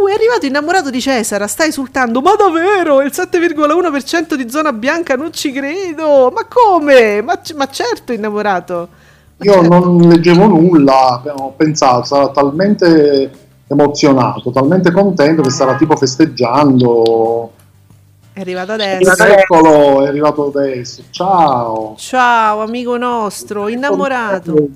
[0.00, 2.20] Uh, è arrivato innamorato di Cesara, sta esultando.
[2.20, 3.00] Ma davvero?
[3.02, 5.14] Il 7,1% di zona bianca?
[5.14, 6.32] Non ci credo.
[6.34, 7.22] Ma come?
[7.22, 8.88] Ma, ma certo innamorato.
[9.36, 9.68] Ma Io certo.
[9.68, 13.30] non leggevo nulla, ho pensato, sarà talmente
[13.66, 17.52] emozionato, talmente contento che starà tipo festeggiando.
[18.32, 19.24] È arrivato adesso.
[19.24, 21.02] Eccolo, è arrivato adesso.
[21.10, 21.94] Ciao.
[21.96, 24.68] Ciao, amico nostro, innamorato.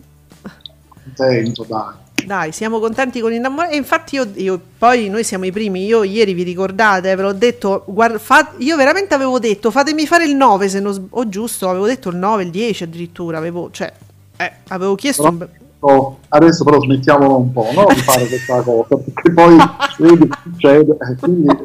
[1.05, 2.07] Contento, dai.
[2.25, 3.73] Dai, siamo contenti con innamorato.
[3.73, 5.85] E infatti io, io- poi noi siamo i primi.
[5.87, 10.25] Io ieri vi ricordate, ve l'ho detto, guarda, fa- io veramente avevo detto fatemi fare
[10.25, 13.71] il 9 se non sb- o giusto, avevo detto il 9, il 10 addirittura, avevo,
[13.71, 13.93] cioè,
[14.37, 15.49] eh, avevo chiesto un be-
[15.81, 17.87] Oh, adesso però smettiamolo un po' no?
[17.95, 19.57] di fare questa cosa, perché poi
[19.99, 20.93] vedi succede.
[20.93, 21.47] eh, quindi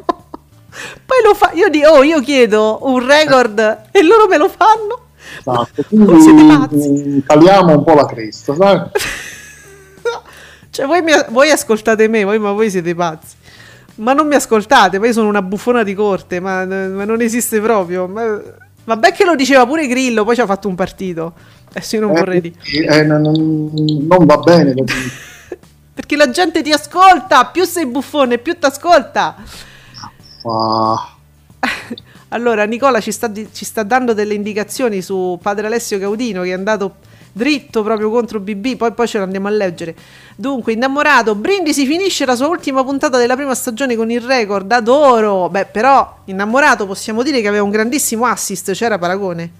[1.05, 3.59] Poi lo fa, io, di, oh, io chiedo un record
[3.91, 4.99] e loro me lo fanno.
[5.39, 8.81] Esatto, quindi caliamo un po' la cresta, sai?
[10.73, 13.35] Cioè, voi, mi- voi ascoltate me, voi, ma voi siete pazzi.
[13.97, 17.61] Ma non mi ascoltate, ma io sono una buffona di corte, ma, ma non esiste
[17.61, 18.07] proprio.
[18.07, 18.41] Ma,
[18.85, 21.33] vabbè che lo diceva pure Grillo, poi ci ha fatto un partito.
[21.69, 22.55] Adesso io non vorrei dire.
[22.63, 25.11] Eh, eh, non, non- va bene così.
[25.93, 29.35] Perché la gente ti ascolta, più sei buffone, più ti ascolta.
[30.43, 31.15] Ah,
[32.29, 36.53] Allora, Nicola ci sta, ci sta dando delle indicazioni su padre Alessio Gaudino che è
[36.53, 36.95] andato
[37.35, 39.95] dritto proprio contro BB, poi, poi ce lo andiamo a leggere.
[40.35, 45.49] Dunque, innamorato, Brindisi finisce la sua ultima puntata della prima stagione con il record, adoro.
[45.49, 49.51] Beh, però, innamorato possiamo dire che aveva un grandissimo assist, c'era paragone.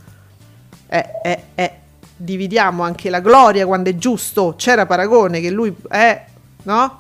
[0.88, 1.72] Eh, eh, eh,
[2.16, 5.76] dividiamo anche la gloria quando è giusto, c'era paragone che lui...
[5.90, 6.22] Eh,
[6.64, 7.00] no?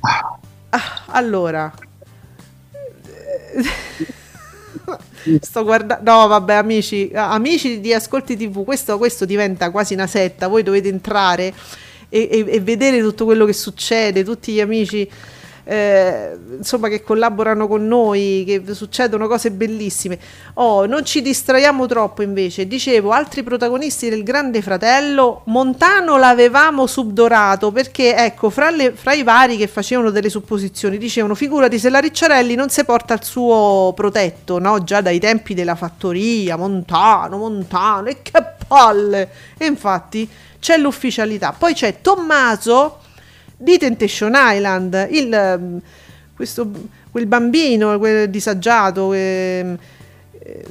[0.00, 0.38] Ah,
[1.06, 1.72] allora...
[5.40, 6.10] Sto guardando.
[6.10, 10.48] No, vabbè, amici, amici di Ascolti TV, questo, questo diventa quasi una setta.
[10.48, 11.52] Voi dovete entrare
[12.08, 15.08] e, e- e vedere tutto quello che succede, tutti gli amici.
[15.68, 20.16] Eh, insomma che collaborano con noi, che succedono cose bellissime.
[20.54, 22.68] Oh, non ci distraiamo troppo invece.
[22.68, 29.24] Dicevo, altri protagonisti del Grande Fratello, Montano l'avevamo subdorato perché ecco, fra, le- fra i
[29.24, 33.92] vari che facevano delle supposizioni, dicevano figurati se la Ricciarelli non si porta il suo
[33.96, 34.84] protetto, no?
[34.84, 39.30] Già dai tempi della fattoria, Montano, Montano, e che palle!
[39.58, 40.28] E infatti
[40.60, 41.52] c'è l'ufficialità.
[41.58, 43.00] Poi c'è Tommaso
[43.56, 45.80] di Temptation Island, il, ehm,
[46.34, 46.70] questo,
[47.10, 49.78] quel bambino, quel disagiato, ehm,
[50.38, 50.64] eh,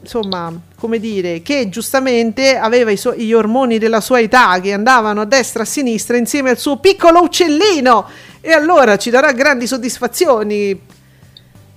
[0.00, 5.24] insomma, come dire, che giustamente aveva suoi- gli ormoni della sua età che andavano a
[5.24, 8.06] destra e a sinistra insieme al suo piccolo uccellino
[8.40, 10.80] e allora ci darà grandi soddisfazioni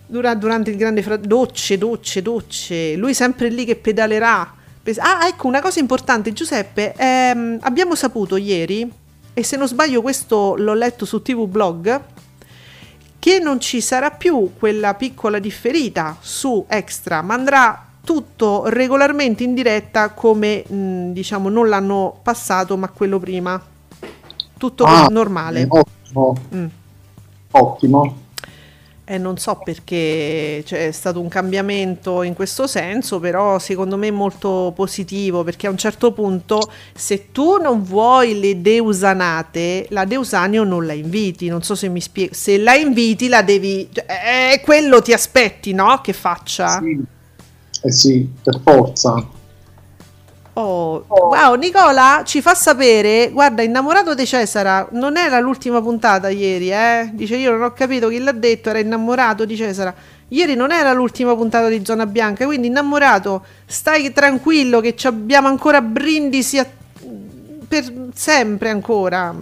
[0.06, 4.54] dura- durante il grande fra- docce, docce, docce, lui sempre lì che pedalerà.
[4.98, 8.90] Ah, ecco una cosa importante, Giuseppe, ehm, abbiamo saputo ieri,
[9.40, 12.02] e se non sbaglio questo l'ho letto su TV Blog,
[13.18, 19.54] che non ci sarà più quella piccola differita su Extra, ma andrà tutto regolarmente in
[19.54, 23.62] diretta come mh, diciamo non l'hanno passato, ma quello prima.
[24.58, 25.66] Tutto Ah, normale.
[25.70, 26.66] Ottimo, Mm.
[27.52, 28.16] ottimo.
[29.12, 34.12] Eh, non so perché c'è stato un cambiamento in questo senso, però secondo me è
[34.12, 40.64] molto positivo perché a un certo punto se tu non vuoi le deusanate, la Deusanio
[40.64, 44.06] non la inviti, non so se mi spiego, se la inviti la devi, cioè,
[44.54, 46.02] eh, quello ti aspetti, no?
[46.04, 46.80] Che faccia?
[46.80, 47.04] Sì.
[47.82, 49.28] Eh sì, per forza.
[50.62, 56.70] Oh, wow, Nicola ci fa sapere, guarda, innamorato di Cesara, non era l'ultima puntata ieri,
[56.70, 57.10] eh?
[57.14, 59.96] Dice io non ho capito chi l'ha detto, era innamorato di Cesara.
[60.28, 65.80] Ieri non era l'ultima puntata di Zona Bianca, quindi innamorato, stai tranquillo che abbiamo ancora
[65.82, 66.68] brindisi a-
[67.68, 69.34] per sempre ancora.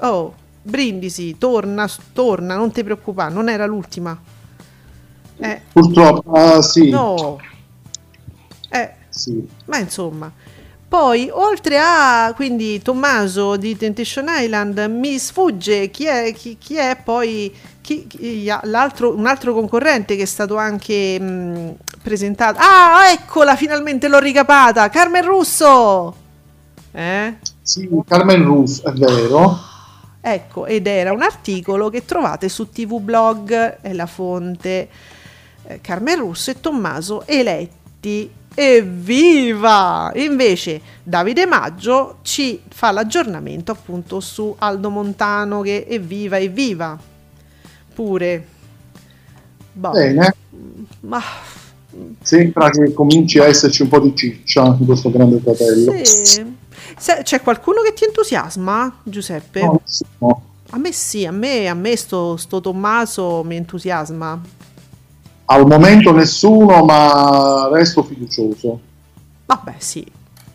[0.00, 4.18] Oh, brindisi, torna, torna, non ti preoccupare, non era l'ultima.
[5.36, 7.38] Eh, Purtroppo, ah, sì, no.
[8.70, 9.46] Eh, sì.
[9.66, 10.32] ma insomma,
[10.88, 16.98] poi oltre a quindi Tommaso di Temptation Island, mi sfugge chi è, chi, chi è
[17.02, 18.06] poi chi-
[18.48, 22.58] un altro concorrente che è stato anche mh, presentato.
[22.60, 26.14] Ah, eccola, finalmente l'ho ricapata, Carmen Russo.
[26.92, 27.36] Eh?
[27.62, 29.58] Sì, Carmen Ruff, è vero.
[30.20, 34.88] Ecco, ed era un articolo che trovate su TV Blog, è la fonte
[35.64, 37.79] eh, Carmen Russo e Tommaso eletti.
[38.54, 40.10] Evviva!
[40.16, 46.98] Invece Davide Maggio ci fa l'aggiornamento appunto su Aldo Montano che evviva, evviva.
[47.94, 48.46] Pure.
[49.72, 50.34] Boh, Bene,
[51.00, 51.22] ma
[52.22, 56.04] sembra che cominci a esserci un po' di ciccia in questo grande fratello.
[56.04, 56.58] sì.
[56.96, 59.60] Se- c'è qualcuno che ti entusiasma, Giuseppe?
[59.60, 60.42] No, nessuno.
[60.70, 64.40] A me sì, a me, a me sto, sto Tommaso mi entusiasma.
[65.52, 68.80] Al momento nessuno, ma resto fiducioso.
[69.46, 70.06] Vabbè, sì,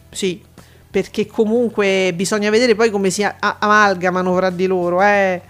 [0.10, 0.42] sì,
[0.90, 5.42] perché comunque bisogna vedere poi come si a- amalgamano fra di loro, eh.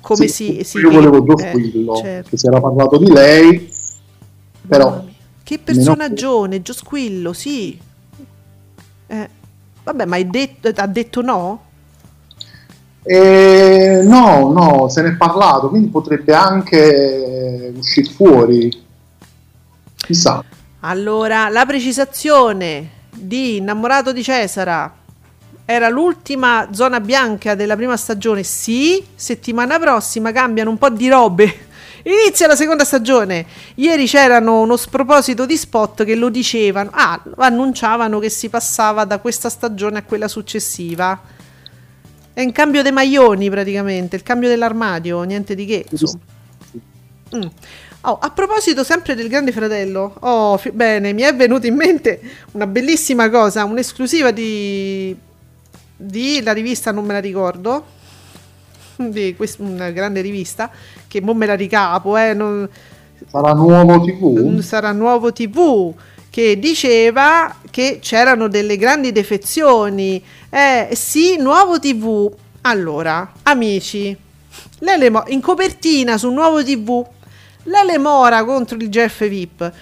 [0.00, 2.28] Come Sì, si, si Io volevo eh, Giosquillo, certo.
[2.28, 3.72] che si era parlato di lei,
[4.68, 5.04] però.
[5.42, 7.80] Che personaggione, Giosquillo, sì.
[9.06, 9.28] Eh,
[9.82, 11.69] vabbè, ma detto, ha detto no?
[13.02, 18.84] Eh, no, no, se ne è parlato, quindi potrebbe anche uscire fuori.
[19.96, 20.44] Chissà.
[20.80, 24.94] Allora, la precisazione di Innamorato di Cesara
[25.64, 28.42] era l'ultima zona bianca della prima stagione.
[28.42, 31.68] Sì, settimana prossima cambiano un po' di robe.
[32.02, 33.46] Inizia la seconda stagione.
[33.76, 36.90] Ieri c'erano uno sproposito di spot che lo dicevano.
[36.92, 41.20] Ah, annunciavano che si passava da questa stagione a quella successiva.
[42.40, 45.84] È un cambio dei maglioni praticamente, il cambio dell'armadio, niente di che.
[47.36, 47.42] Mm.
[48.04, 52.18] Oh, a proposito sempre del Grande Fratello, oh, fi- bene, mi è venuta in mente
[52.52, 55.14] una bellissima cosa, un'esclusiva di,
[55.94, 57.84] di la rivista, non me la ricordo,
[58.96, 60.70] di quest- una grande rivista,
[61.06, 62.66] che mo me la ricapo, eh, non-
[63.30, 64.60] Sarà nuovo TV?
[64.60, 65.94] sarà nuovo TV
[66.30, 70.22] che diceva che c'erano delle grandi defezioni.
[70.48, 72.32] Eh sì, nuovo TV.
[72.62, 74.16] Allora, amici,
[74.80, 77.04] Lele in copertina su nuovo TV.
[77.64, 79.72] Lele Mora contro il Jeff VIP.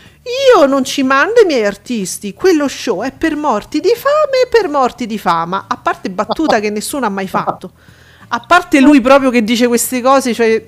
[0.57, 2.35] Io non ci mando i miei artisti.
[2.35, 5.67] Quello show è per morti di fame e per morti di fama.
[5.69, 7.73] A parte battuta che nessuno ha mai fatto.
[8.29, 10.67] A parte lui proprio che dice queste cose, cioè,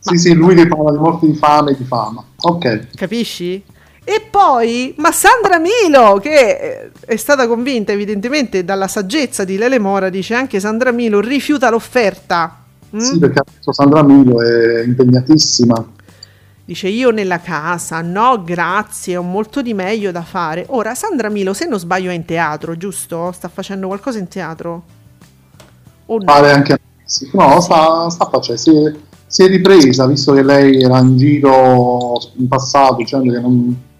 [0.00, 2.24] Sì, sì, lui che parla di morti di fame e di fama.
[2.40, 2.88] Ok.
[2.96, 3.62] capisci?
[4.04, 9.78] E poi, ma Sandra Milo, che eh, è stata convinta evidentemente dalla saggezza di Lele
[9.78, 12.64] Mora, dice anche Sandra Milo rifiuta l'offerta.
[12.94, 12.98] Mm?
[12.98, 15.92] Sì, perché adesso Sandra Milo è impegnatissima.
[16.66, 20.66] Dice io nella casa, no grazie, ho molto di meglio da fare.
[20.68, 23.32] Ora, Sandra Milo, se non sbaglio, è in teatro, giusto?
[23.32, 24.82] Sta facendo qualcosa in teatro?
[26.06, 26.24] O no?
[26.24, 28.94] Pare anche sì, no, sta, sta facendo, si è,
[29.26, 33.92] si è ripresa, visto che lei era in giro in passato dicendo che non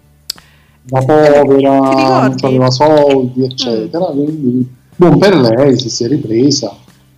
[0.89, 2.41] era povera, Ti ricordi?
[2.41, 4.05] non aveva soldi, eccetera.
[4.05, 6.75] Quindi, buon per lei, si è ripresa.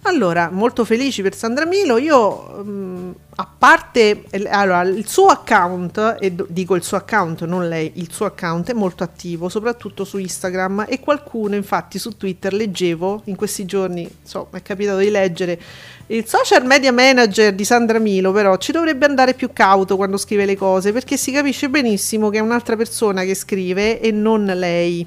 [0.08, 1.98] Allora, molto felici per Sandra Milo.
[1.98, 7.92] Io, mm, a parte allora, il suo account, e dico il suo account, non lei,
[7.96, 10.86] il suo account è molto attivo, soprattutto su Instagram.
[10.88, 15.60] E qualcuno, infatti, su Twitter leggevo in questi giorni, so, mi è capitato di leggere.
[16.08, 20.46] Il social media manager di Sandra Milo, però, ci dovrebbe andare più cauto quando scrive
[20.46, 25.06] le cose, perché si capisce benissimo che è un'altra persona che scrive e non lei.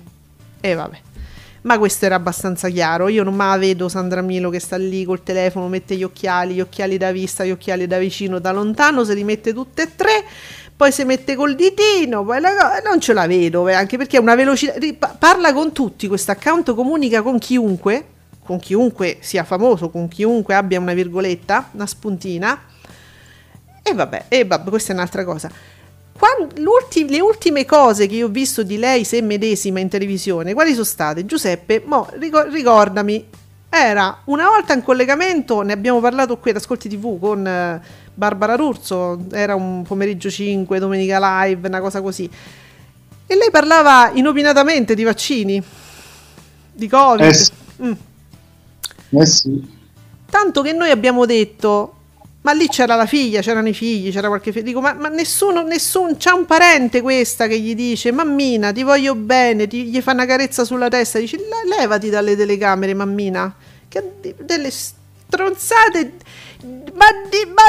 [0.60, 1.09] E vabbè.
[1.62, 3.08] Ma questo era abbastanza chiaro.
[3.08, 6.54] Io non me la vedo Sandra Milo che sta lì col telefono, mette gli occhiali,
[6.54, 9.94] gli occhiali da vista, gli occhiali da vicino, da lontano, se li mette tutte e
[9.94, 10.24] tre,
[10.74, 14.16] poi si mette col ditino, poi la co- non ce la vedo, eh, anche perché
[14.16, 14.74] è una velocità.
[15.18, 18.06] Parla con tutti, questo account comunica con chiunque,
[18.42, 22.58] con chiunque sia famoso, con chiunque abbia una virgoletta, una spuntina.
[23.82, 25.50] E vabbè, e vabbè, questa è un'altra cosa.
[26.56, 30.72] L'ulti- le ultime cose che io ho visto di lei se medesima in televisione, quali
[30.72, 31.24] sono state?
[31.24, 33.26] Giuseppe, mo, rico- ricordami,
[33.68, 37.80] era una volta in collegamento, ne abbiamo parlato qui ad Ascolti TV con eh,
[38.12, 42.28] Barbara Rurzo, era un pomeriggio 5, domenica live, una cosa così.
[43.26, 45.62] E lei parlava inopinatamente di vaccini,
[46.72, 47.24] di Covid.
[47.26, 47.50] Eh sì.
[47.82, 47.92] Mm.
[49.10, 49.78] Eh sì.
[50.28, 51.94] Tanto che noi abbiamo detto,
[52.42, 54.64] ma lì c'era la figlia, c'erano i figli, c'era qualche figlio.
[54.64, 59.14] Dico, ma, ma nessuno, nessun, c'ha un parente questa che gli dice, mammina, ti voglio
[59.14, 63.54] bene, ti- gli fa una carezza sulla testa, dice, "Le- levati dalle telecamere, mammina.
[63.88, 64.02] Che
[64.38, 66.12] delle stronzate,
[66.94, 67.62] ma, di, ma,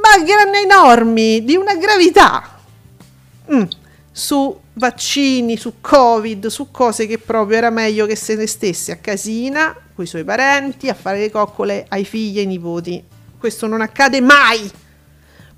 [0.00, 2.58] ma enormi, di una gravità.
[3.52, 3.62] Mm.
[4.10, 8.96] Su vaccini, su covid, su cose che proprio era meglio che se ne stesse a
[8.96, 13.04] casina con i suoi parenti a fare le coccole ai figli e ai nipoti.
[13.44, 14.70] Questo non accade mai.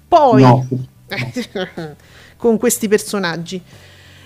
[0.09, 0.66] Poi No.
[2.37, 3.62] con questi personaggi.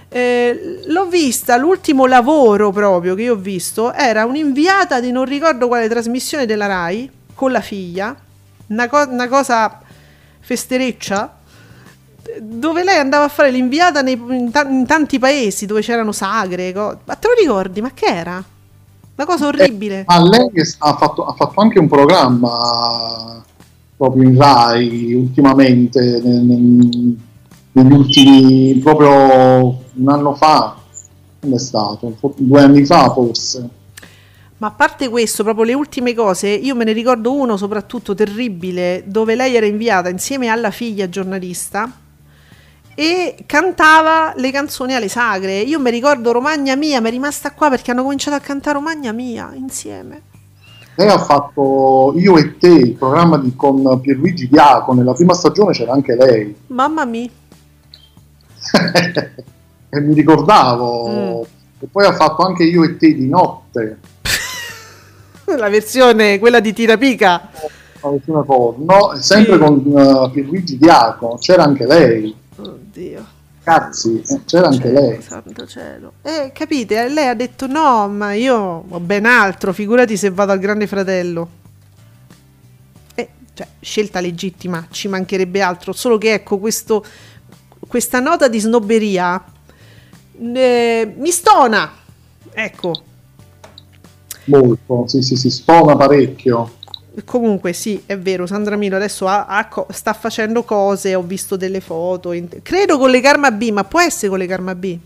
[0.08, 5.66] Eh, l'ho vista, l'ultimo lavoro proprio che io ho visto era un'inviata di non ricordo
[5.68, 8.16] quale trasmissione della Rai con la figlia,
[8.68, 9.78] una, co- una cosa
[10.40, 11.36] festereccia,
[12.40, 16.72] dove lei andava a fare l'inviata nei- in, ta- in tanti paesi dove c'erano sagre.
[16.72, 17.82] co- ma te lo ricordi?
[17.82, 18.42] Ma che era?
[19.16, 20.04] Una cosa orribile.
[20.06, 20.48] Ma lei
[20.78, 23.44] ha fatto, ha fatto anche un programma
[24.00, 27.16] proprio in Rai ultimamente, ne- ne-
[27.72, 30.74] negli ultimi, proprio un anno fa,
[31.38, 32.16] quando è stato?
[32.36, 33.68] Due anni fa forse.
[34.56, 39.04] Ma a parte questo, proprio le ultime cose, io me ne ricordo uno soprattutto terribile,
[39.04, 41.92] dove lei era inviata insieme alla figlia giornalista
[42.94, 45.58] e cantava le canzoni alle sagre.
[45.58, 49.12] Io mi ricordo Romagna Mia, mi è rimasta qua perché hanno cominciato a cantare Romagna
[49.12, 50.28] Mia insieme.
[51.00, 55.72] Lei ha fatto Io e te, il programma di- con Pierluigi Diaco, nella prima stagione
[55.72, 56.54] c'era anche lei.
[56.66, 57.26] Mamma mia.
[59.88, 61.46] e mi ricordavo.
[61.78, 63.98] E poi ha fatto anche Io e te di notte.
[65.56, 67.48] La versione, quella di Tirapica.
[68.02, 69.58] una versione porno, e sempre Sì.
[69.58, 72.36] con uh, Pierluigi Diaco, c'era anche lei.
[72.56, 73.24] Oddio.
[73.62, 75.22] Cazzi, eh, c'era anche Cielo, lei.
[75.22, 76.12] Santo cielo.
[76.22, 77.08] Eh, capite?
[77.08, 78.56] Lei ha detto no, ma io
[78.88, 81.48] ho ben altro, figurati se vado al grande fratello.
[83.14, 87.04] Eh, cioè, scelta legittima, ci mancherebbe altro, solo che ecco questo,
[87.86, 89.44] questa nota di snobberia
[90.38, 91.92] eh, mi stona.
[92.52, 93.02] Ecco,
[94.50, 96.78] Molto, sì, sì, si stona parecchio.
[97.24, 101.56] Comunque sì, è vero, Sandra Milo adesso ha- ha co- sta facendo cose, ho visto
[101.56, 104.98] delle foto, in- credo con le Karma B, ma può essere con le Karma B?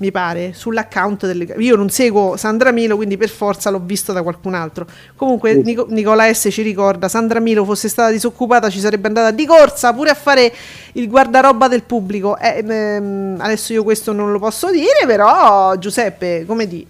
[0.00, 1.44] Mi pare, sull'account delle...
[1.58, 4.86] Io non seguo Sandra Milo, quindi per forza l'ho visto da qualcun altro.
[5.16, 5.62] Comunque Sì.
[5.62, 9.92] Nico- Nicola S ci ricorda, Sandra Milo fosse stata disoccupata ci sarebbe andata di corsa
[9.92, 10.54] pure a fare
[10.92, 12.38] il guardaroba del pubblico.
[12.38, 16.86] Eh, ehm, adesso io questo non lo posso dire, però Giuseppe, come di...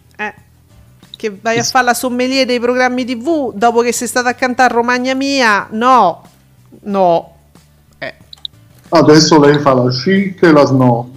[1.18, 4.72] Che vai a fare la sommelier dei programmi tv dopo che sei stata a cantare
[4.72, 5.66] Romagna Mia?
[5.72, 6.22] No,
[6.82, 7.34] no.
[7.98, 8.14] Eh,
[8.90, 11.16] Adesso lei fa la chic e la snob.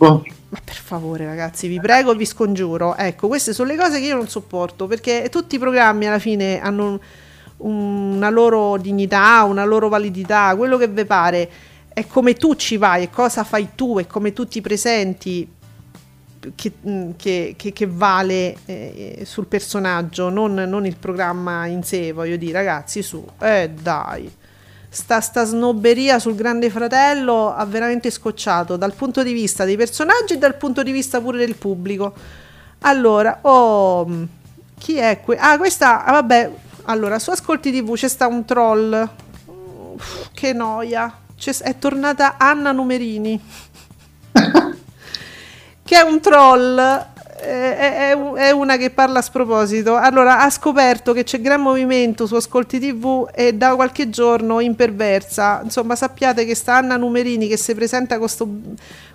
[0.49, 2.95] ma per favore ragazzi, vi prego e vi scongiuro.
[2.97, 6.59] Ecco, queste sono le cose che io non sopporto perché tutti i programmi alla fine
[6.59, 6.99] hanno
[7.57, 11.49] un- una loro dignità, una loro validità, quello che vi pare.
[11.93, 15.47] è come tu ci vai, è cosa fai tu, è come tu ti presenti
[16.55, 22.11] che, mm, che- che- che vale eh, sul personaggio, non, non il programma in sé,
[22.11, 24.31] voglio dire, ragazzi, su, eh dai.
[24.93, 30.33] Sta, sta snobberia sul Grande Fratello ha veramente scocciato dal punto di vista dei personaggi
[30.33, 32.13] e dal punto di vista pure del pubblico.
[32.79, 34.05] Allora, oh,
[34.77, 36.51] chi è que- Ah, questa, ah, vabbè,
[36.85, 39.09] allora, su Ascolti TV c'è sta un troll.
[39.45, 41.19] Uff, che noia.
[41.37, 43.39] C'è- è tornata Anna Numerini.
[45.91, 46.77] che è un troll.
[47.43, 49.97] eh, È, una che parla a sproposito.
[49.97, 55.59] Allora, ha scoperto che c'è gran movimento su Ascolti TV e da qualche giorno imperversa.
[55.61, 58.47] Insomma, sappiate che sta Anna Numerini che si presenta con, sto-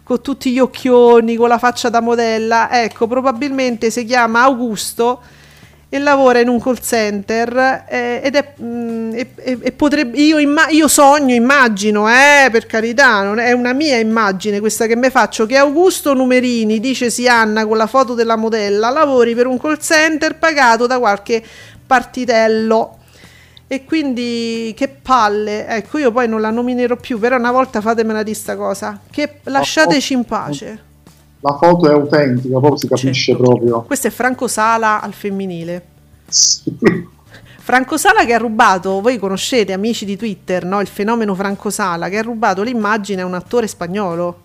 [0.02, 2.68] con tutti gli occhioni, con la faccia da modella.
[2.70, 5.22] Ecco, probabilmente si chiama Augusto
[5.88, 10.68] e lavora in un call center eh, ed è mm, e, e- potrebbe io, imma-
[10.68, 15.46] io sogno immagino eh, per carità non è una mia immagine questa che mi faccio
[15.46, 19.78] che Augusto Numerini dice sì Anna con la foto della modella lavori per un call
[19.78, 21.42] center pagato da qualche
[21.86, 22.98] partitello.
[23.68, 28.22] E quindi che palle ecco io poi non la nominerò più però una volta fatemela
[28.22, 30.84] di sta cosa che lasciateci in pace
[31.40, 33.42] La foto è autentica, proprio si capisce Certo.
[33.42, 33.82] proprio.
[33.82, 35.84] questo è Franco Sala al femminile
[37.60, 40.80] Franco Sala che ha rubato, voi conoscete amici di Twitter, no?
[40.80, 44.42] il fenomeno Franco Sala che ha rubato l'immagine a un attore spagnolo.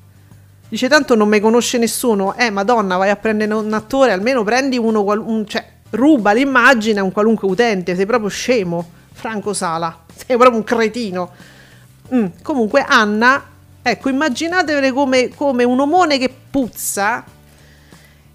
[0.70, 4.78] Dice tanto non mi conosce nessuno, eh madonna vai a prendere un attore, almeno prendi
[4.78, 10.00] uno, qual- un- cioè ruba l'immagine a un qualunque utente, sei proprio scemo, Franco Sala,
[10.16, 11.30] sei proprio un cretino.
[12.14, 13.44] Mm, Comunque Anna,
[13.82, 17.24] ecco immaginatevele come, come un omone che puzza,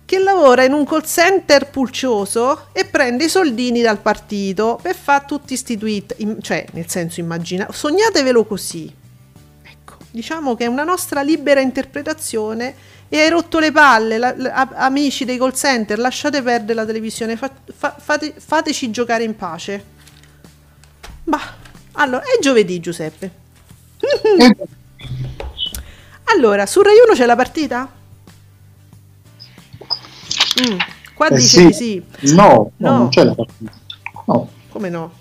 [0.05, 5.25] che lavora in un call center pulcioso e prende i soldini dal partito per fare
[5.27, 8.93] tutti sti tweet, im- cioè nel senso immagina, sognatevelo così.
[9.63, 12.75] Ecco, diciamo che è una nostra libera interpretazione
[13.09, 17.37] e hai rotto le palle, la- la- amici dei call center, lasciate perdere la televisione,
[17.37, 19.85] fa- fa- fate- fateci giocare in pace.
[21.25, 21.55] Bah,
[21.93, 23.31] allora, è giovedì Giuseppe.
[26.35, 27.89] Allora, su Rai 1 c'è la partita?
[30.61, 30.79] Mm,
[31.15, 31.67] qua eh dice sì.
[31.67, 32.35] di sì.
[32.35, 32.97] No, no, No.
[32.99, 33.73] non c'è la partita.
[34.27, 35.13] No, Come no?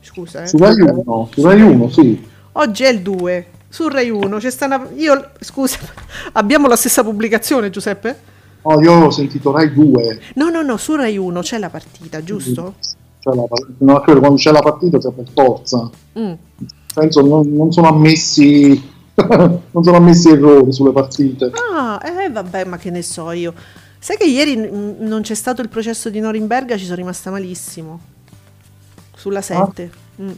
[0.00, 0.46] Scusa, eh.
[0.46, 2.28] su Rai 1, su Rai 1, sì.
[2.52, 3.46] Oggi è il 2.
[3.68, 4.86] Su Rai 1 c'è sta una...
[4.96, 5.78] Io, scusa,
[6.32, 8.32] abbiamo la stessa pubblicazione, Giuseppe?
[8.62, 10.20] No, io ho sentito Rai 2.
[10.34, 12.74] No, no, no, su Rai 1 c'è la partita, giusto?
[13.18, 13.44] Cioè, la,
[13.78, 15.90] no, credo quando c'è la partita c'è per forza.
[16.18, 16.32] Mm.
[16.94, 18.92] Penso non, non sono ammessi
[19.70, 21.50] non sono ammessi errori sulle partite.
[21.72, 23.54] Ah, eh vabbè, ma che ne so io.
[23.98, 28.00] Sai che ieri mm, non c'è stato il processo di Norimberga, ci sono rimasta malissimo.
[29.16, 29.90] Sulla 7.
[30.20, 30.30] Mm.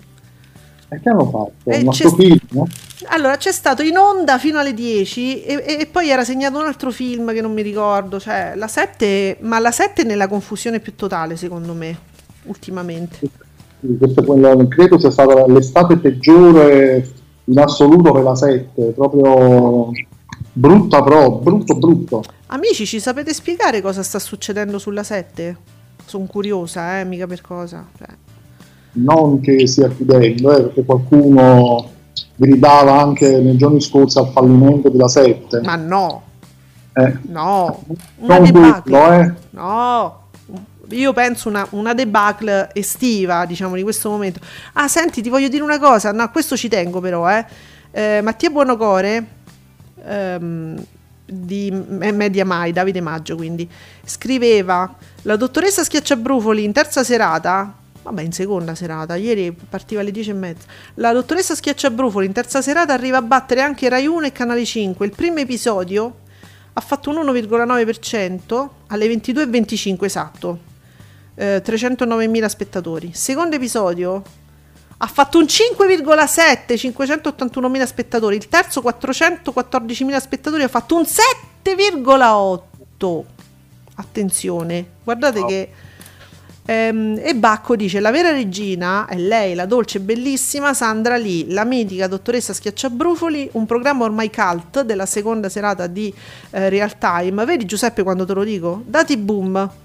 [0.89, 1.71] E che hanno fatto?
[1.71, 2.39] Eh, Un altro film?
[2.51, 2.69] no?
[3.09, 6.67] Allora, c'è stato in onda fino alle 10 e, e- e poi era segnato un
[6.67, 10.79] altro film che non mi ricordo, cioè la 7, ma la 7 è nella confusione
[10.81, 11.99] più totale secondo me,
[12.45, 13.19] ultimamente.
[13.21, 13.29] Sì,
[14.25, 17.07] quella- credo sia stata l'estate peggiore
[17.49, 19.91] in assoluto per la 7, proprio
[20.53, 22.23] brutta pro, brutto brutto.
[22.47, 25.57] Amici, ci sapete spiegare cosa sta succedendo sulla 7?
[26.05, 27.85] Sono curiosa, eh, mica per cosa.
[27.97, 28.07] Cioè,
[28.93, 31.91] Non che stia chiudendo, eh, perché qualcuno
[32.35, 35.61] gridava anche nei giorni scorsi al fallimento della 7.
[35.63, 36.23] ma no,
[36.93, 37.83] Eh, no,
[38.21, 39.33] una non quello, eh.
[39.51, 40.26] No,
[40.91, 44.41] io penso una, una debacle estiva, diciamo, di questo momento.
[44.75, 47.45] Ah, senti, ti voglio dire una cosa, no, questo ci tengo però, eh.
[47.91, 49.27] Eh, Mattia Buonocore,
[50.05, 50.85] ehm,
[51.25, 53.69] di Media Mai, Davide Maggio, quindi,
[54.05, 60.31] scriveva, la dottoressa Schiacciabrufoli in terza serata, vabbè, in seconda serata, ieri partiva alle 10
[60.31, 64.33] e mezza, la dottoressa Schiacciabrufoli in terza serata arriva a battere anche Rai 1 e
[64.33, 65.05] Canale 5.
[65.05, 66.25] Il primo episodio
[66.73, 70.59] ha fatto un 1,9% alle 22.25 esatto,
[71.37, 73.11] eh, 309.000 spettatori.
[73.15, 74.23] Secondo episodio
[74.99, 78.37] ha fatto un 5,7, 581.000 spettatori.
[78.37, 83.23] Il terzo 414.000 spettatori ha fatto un 7,8.
[83.95, 85.71] Attenzione, guardate che...
[86.69, 91.45] Ehm, e Bacco dice: La vera regina è lei, la dolce e bellissima Sandra Lee,
[91.49, 93.51] la mitica dottoressa Schiacciabrufoli.
[93.53, 96.13] Un programma ormai cult della seconda serata di
[96.51, 97.45] eh, real time.
[97.45, 98.83] Vedi, Giuseppe, quando te lo dico?
[98.85, 99.85] Dati boom.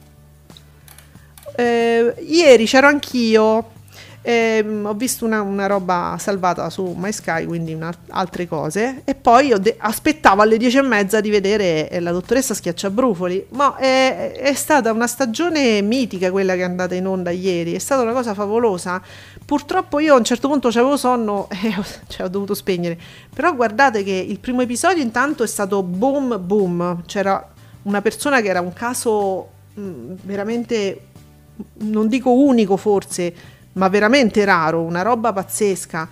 [1.55, 3.79] Eh, ieri c'ero anch'io.
[4.23, 9.01] Ehm, ho visto una, una roba salvata su My Sky, quindi una- altre cose.
[9.03, 13.47] E poi de- aspettavo alle dieci e mezza di vedere eh, la dottoressa Schiacciabrufoli.
[13.53, 17.73] Ma è, è stata una stagione mitica quella che è andata in onda ieri.
[17.73, 19.01] È stata una cosa favolosa.
[19.43, 22.99] Purtroppo io a un certo punto avevo sonno e ho, cioè, ho dovuto spegnere.
[23.33, 27.03] Però guardate che il primo episodio intanto è stato boom boom.
[27.07, 27.43] C'era
[27.83, 31.05] una persona che era un caso mh, veramente
[31.79, 33.33] non dico unico forse,
[33.73, 36.07] ma veramente raro, una roba pazzesca.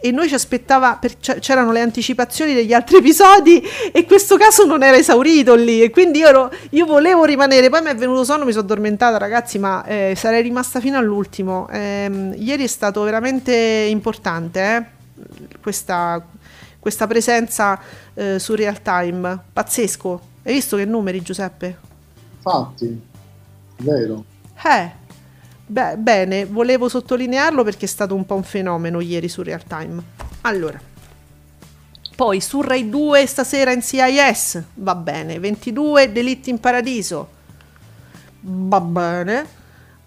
[0.00, 3.60] E noi ci aspettava, per- c'erano le anticipazioni degli altri episodi
[3.92, 7.82] e questo caso non era esaurito lì e quindi io, ero- io volevo rimanere, poi
[7.82, 11.68] mi è venuto sonno, mi sono addormentata ragazzi, ma eh, sarei rimasta fino all'ultimo.
[11.70, 14.60] Ehm, ieri è stato veramente importante
[15.16, 16.24] eh, questa,
[16.78, 17.80] questa presenza
[18.14, 20.20] eh, su real time, pazzesco.
[20.44, 21.76] Hai visto che numeri Giuseppe?
[22.36, 23.00] Infatti,
[23.78, 24.24] vero.
[24.64, 24.90] Eh,
[25.66, 30.02] beh, bene, volevo sottolinearlo perché è stato un po' un fenomeno ieri su Real Time.
[30.42, 30.80] Allora,
[32.16, 37.28] poi su Rai 2 stasera in CIS, va bene, 22 Delitti in Paradiso,
[38.40, 39.56] va bene.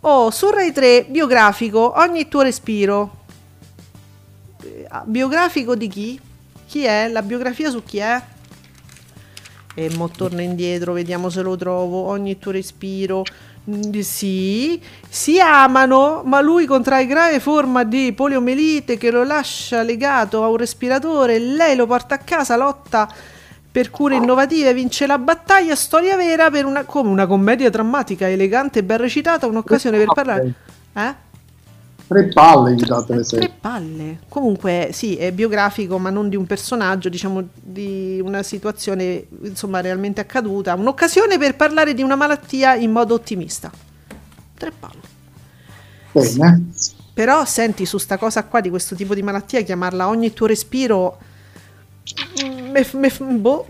[0.02, 3.20] Oh, su Rai 3 biografico, ogni tuo respiro.
[4.64, 6.20] Eh, Biografico di chi?
[6.68, 7.08] Chi è?
[7.08, 8.22] La biografia su chi è?
[9.74, 12.08] E mo torna indietro, vediamo se lo trovo.
[12.08, 13.24] Ogni tuo respiro.
[13.70, 20.44] Mm, Sì, si amano, ma lui contrae grave forma di poliomelite che lo lascia legato
[20.44, 21.38] a un respiratore.
[21.40, 23.08] Lei lo porta a casa, lotta
[23.72, 25.76] per cure innovative, vince la battaglia.
[25.76, 29.46] Storia vera per una, come una commedia drammatica, elegante e ben recitata.
[29.48, 30.54] Un'occasione per parlare.
[30.94, 31.16] Eh?
[32.12, 33.52] Tre palle gli date le Tre sei.
[33.58, 34.20] palle.
[34.28, 40.20] Comunque, sì, è biografico, ma non di un personaggio, diciamo di una situazione insomma realmente
[40.20, 40.74] accaduta.
[40.74, 43.72] Un'occasione per parlare di una malattia in modo ottimista.
[44.58, 45.00] Tre palle.
[46.12, 46.66] Bene.
[47.14, 51.18] Però senti su sta cosa qua di questo tipo di malattia, chiamarla ogni tuo respiro.
[52.72, 53.66] Me, me, boh.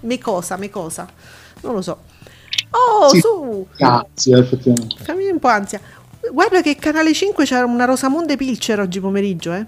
[0.00, 1.08] Me cosa, me cosa.
[1.60, 1.98] Non lo so.
[2.70, 3.20] Oh, Sì.
[3.20, 3.66] su!
[3.76, 4.96] Grazie, effettivamente.
[5.04, 5.80] Fammi un po' ansia.
[6.32, 9.66] Guarda che canale 5 c'era una Rosamonde Pilcher oggi pomeriggio, eh.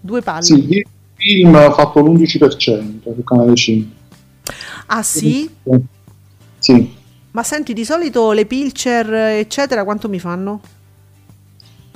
[0.00, 0.42] Due palle.
[0.42, 3.98] Sì, il film ha fatto l'11% sul canale 5.
[4.86, 5.48] Ah sì?
[6.58, 6.94] Sì,
[7.30, 10.60] Ma senti, di solito le Pilcher, eccetera, quanto mi fanno?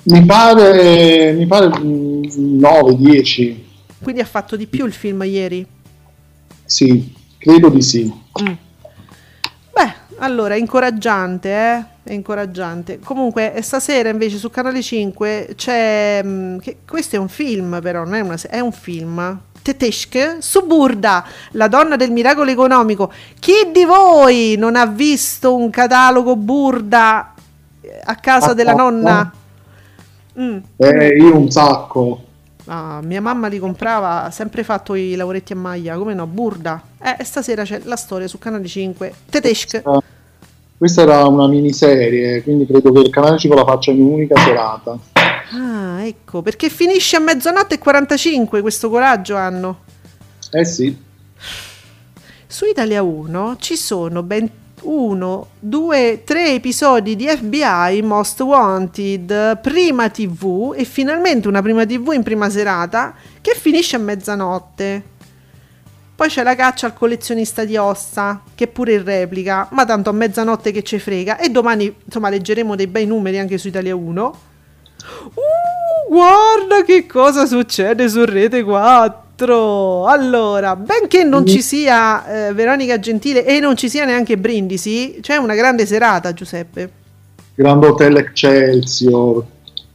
[0.05, 3.57] mi pare, mi pare 9-10.
[4.03, 5.67] Quindi ha fatto di più il film ieri.
[6.65, 8.13] Sì, credo di sì.
[8.43, 8.53] Mm.
[10.19, 11.85] Allora, è incoraggiante, eh?
[12.05, 13.01] È incoraggiante.
[13.01, 16.21] Comunque, stasera invece su Canale 5 c'è...
[16.25, 18.37] mm, che- questo è un film, però, non è una...
[18.37, 19.41] se- è un film.
[19.63, 23.11] Teteshk, Suburda, la donna del miracolo economico.
[23.41, 27.33] Chi di voi non ha visto un catalogo Burda
[27.81, 29.33] eh, a casa Ah, della no, nonna?
[30.39, 30.59] Mm.
[30.77, 32.24] Eh, io un sacco.
[32.67, 36.81] Ah, mia mamma li comprava, ha sempre fatto i lavoretti a maglia, come no, Burda.
[37.03, 39.13] Eh, stasera c'è la storia su Canale 5.
[39.31, 39.75] Teteshk.
[39.75, 39.83] Eh,
[40.79, 44.99] Questa era una miniserie, quindi credo che il canale 5 la faccia in un'unica serata.
[45.53, 49.81] Ah, ecco, perché finisce a mezzanotte e 45 questo coraggio hanno.
[50.51, 50.97] Eh sì,
[52.47, 54.49] Su Italia 1 ci sono ben
[54.85, 62.13] uno, due, tre episodi di FBI Most Wanted, prima TV e finalmente una prima TV
[62.13, 65.03] in prima serata che finisce a mezzanotte.
[66.17, 70.13] Poi c'è la caccia al collezionista di ossa, che pure in replica, ma tanto a
[70.13, 71.39] mezzanotte che ci frega.
[71.39, 74.39] E domani, insomma, leggeremo dei bei numeri anche su Italia 1.
[75.35, 79.24] Uh, guarda che cosa succede su Rete 4.
[79.37, 85.37] Allora, benché non ci sia eh, Veronica Gentile e non ci sia neanche Brindisi, c'è
[85.37, 86.91] una grande serata, Giuseppe.
[87.55, 89.45] Grand Hotel Excelsior.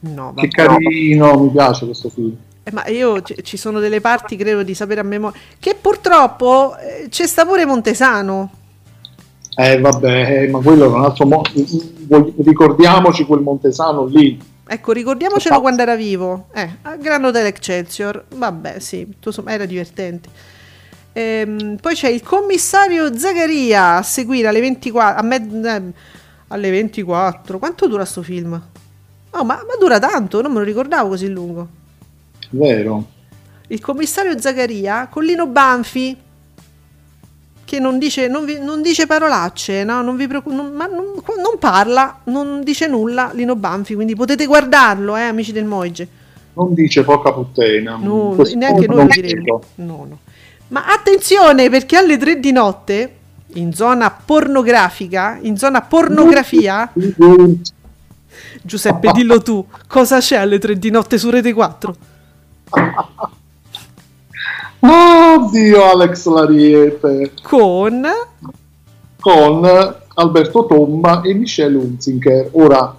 [0.00, 2.34] No, Che carino, mi piace questo film.
[2.62, 6.76] Eh, ma io ci ci sono delle parti, credo di sapere a memoria, che purtroppo
[6.76, 8.50] eh, c'è sta pure Montesano.
[9.56, 11.42] Eh vabbè, ma quello è un altro mo-
[12.42, 14.38] ricordiamoci quel Montesano lì.
[14.72, 15.60] Ecco, ricordiamocelo Esatto.
[15.62, 16.46] quando era vivo.
[16.54, 18.26] Eh, a Grand Hotel Excelsior.
[18.36, 19.04] Vabbè, sì,
[19.46, 20.28] era divertente.
[21.12, 25.18] Ehm, poi c'è il commissario Zagaria a seguire alle 24.
[25.20, 25.82] A me- eh,
[26.46, 27.58] alle 24.
[27.58, 28.52] Quanto dura sto film?
[29.30, 31.68] Oh, ma, ma dura tanto, non me lo ricordavo così lungo.
[32.50, 33.04] Vero.
[33.66, 36.16] Il commissario Zagaria con Lino Banfi
[37.70, 40.02] che non dice, non vi- non dice parolacce, no?
[40.02, 44.44] non vi preoccu- non- ma non, non parla, non dice nulla Lino Banfi, quindi potete
[44.46, 46.08] guardarlo, eh, amici del Moige.
[46.54, 47.94] Non dice poca puttana.
[47.96, 49.62] No, neanche noi diremo.
[49.76, 50.18] No, no.
[50.68, 53.14] Ma attenzione perché alle 3 di notte,
[53.54, 56.92] in zona pornografica, in zona pornografia,
[58.62, 61.94] Giuseppe, dillo tu, cosa c'è alle 3 di notte su Rete 4?
[64.80, 68.02] Oddio, Alex Lariete Con...
[69.20, 72.48] con Alberto Tomba e Michelle Hunziker.
[72.52, 72.96] Ora,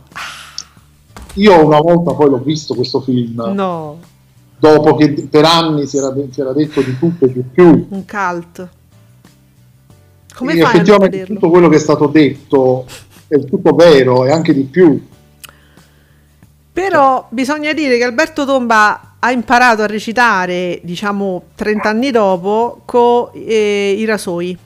[1.34, 3.98] io una volta poi l'ho visto questo film, No,
[4.60, 7.88] dopo che per anni si era, si era detto di tutto e di più.
[7.90, 8.70] un cult.
[10.36, 12.86] Come E fai effettivamente tutto quello che è stato detto
[13.28, 15.08] è tutto vero e anche di più.
[16.74, 23.30] Però bisogna dire che Alberto Tomba ha imparato a recitare, diciamo, 30 anni dopo, con
[23.34, 24.58] eh, i rasoi.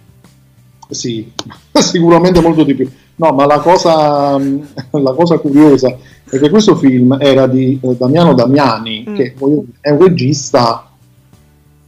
[0.89, 1.31] Sì,
[1.73, 2.89] sicuramente molto di più.
[3.17, 5.97] No, ma la cosa, la cosa curiosa
[6.29, 9.15] è che questo film era di eh, Damiano Damiani, Mm.
[9.15, 9.35] che
[9.81, 10.89] è un regista,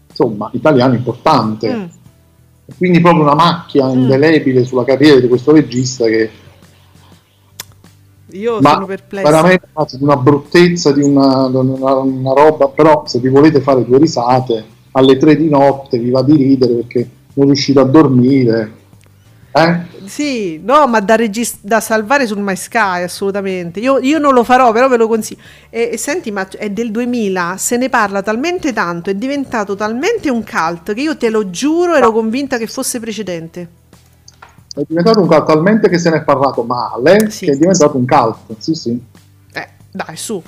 [0.10, 1.74] insomma, italiano importante.
[1.74, 1.84] Mm.
[2.78, 6.30] Quindi proprio una macchia indelebile sulla carriera di questo regista che
[8.32, 9.30] Io ma sono perplessa.
[9.32, 9.68] veramente
[9.98, 14.66] di una bruttezza, di una, una- una roba, però se vi volete fare due risate
[14.92, 18.74] alle tre di notte vi va di ridere perché non riuscite a dormire.
[19.52, 19.86] Eh?
[20.04, 23.80] Sì, no, ma da, regis- da salvare sul My Sky, assolutamente.
[23.80, 25.42] Io, io non lo farò, però ve lo consiglio.
[25.70, 30.30] E, e senti, ma è del 2000, se ne parla talmente tanto, è diventato talmente
[30.30, 33.70] un cult che io te lo giuro ero convinta che fosse precedente.
[34.78, 37.46] È diventato un cult talmente che se ne è parlato male Sì.
[37.46, 38.56] che è diventato un cult.
[38.60, 39.00] Sì, sì.
[39.54, 40.42] Eh, dai, su.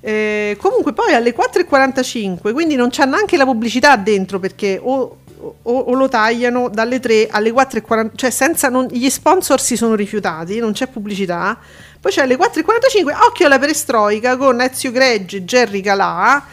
[0.00, 5.18] Eh, comunque poi alle 4.45, quindi non c'è neanche la pubblicità dentro perché o,
[5.62, 9.94] o- o lo tagliano dalle 3 alle 4.40, cioè senza non- gli sponsor si sono
[9.94, 11.56] rifiutati, non c'è pubblicità.
[12.00, 16.44] Poi c'è alle 4.45, occhio alla perestroica con Ezio Greggi e Jerry Calà,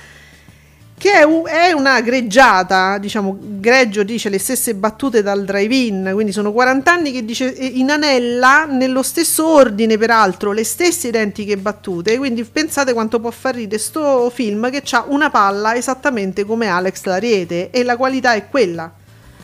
[0.99, 6.51] che è, è una greggiata, diciamo, Greggio dice le stesse battute dal drive-in, quindi sono
[6.51, 12.43] 40 anni che dice eh, inanella nello stesso ordine, peraltro, le stesse identiche battute, quindi
[12.43, 17.69] pensate quanto può far ridere sto film che ha una palla esattamente come Alex Lariete
[17.69, 18.91] e la qualità è quella.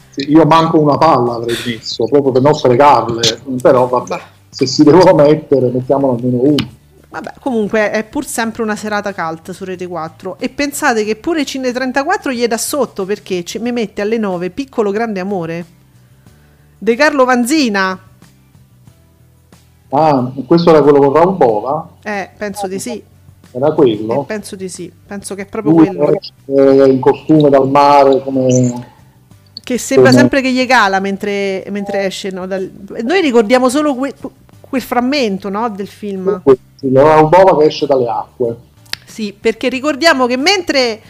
[0.10, 4.20] Sì, Io manco una palla avrei messo proprio per non sprecarle, però vabbè,
[4.50, 6.84] se si devono mettere, mettiamolo almeno uno.
[7.16, 11.46] Vabbè, comunque è pur sempre una serata cult su Rete 4 e pensate che pure
[11.46, 15.66] Cine 34 gli è da sotto perché ci, mi mette alle 9 Piccolo Grande Amore.
[16.78, 17.98] De Carlo Vanzina.
[19.92, 21.90] Ah, questo era quello con Raul Bova?
[22.04, 23.02] Eh, penso di sì.
[23.52, 24.24] Era Eh, quello?
[24.26, 24.92] penso di sì.
[25.08, 26.20] Penso che è proprio Lui quello.
[26.48, 28.94] eh, in costume dal mare come...
[29.64, 32.30] Che sembra sempre che gli cala mentre, mentre esce.
[32.30, 32.70] no, dal-
[33.04, 34.14] Noi ricordiamo solo que-
[34.76, 36.42] quel frammento no, del film.
[36.76, 38.56] Sì, Raul Bova che esce dalle acque.
[39.06, 41.02] Sì, perché ricordiamo che mentre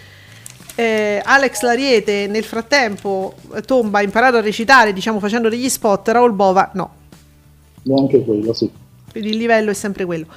[0.76, 6.08] eh, Alex Lariete nel frattempo eh, Tomba ha imparato a recitare, diciamo facendo degli spot,
[6.10, 6.94] Raul Bova no.
[7.84, 8.70] Neanche quello, sì.
[9.12, 10.28] Quindi il livello è sempre quello.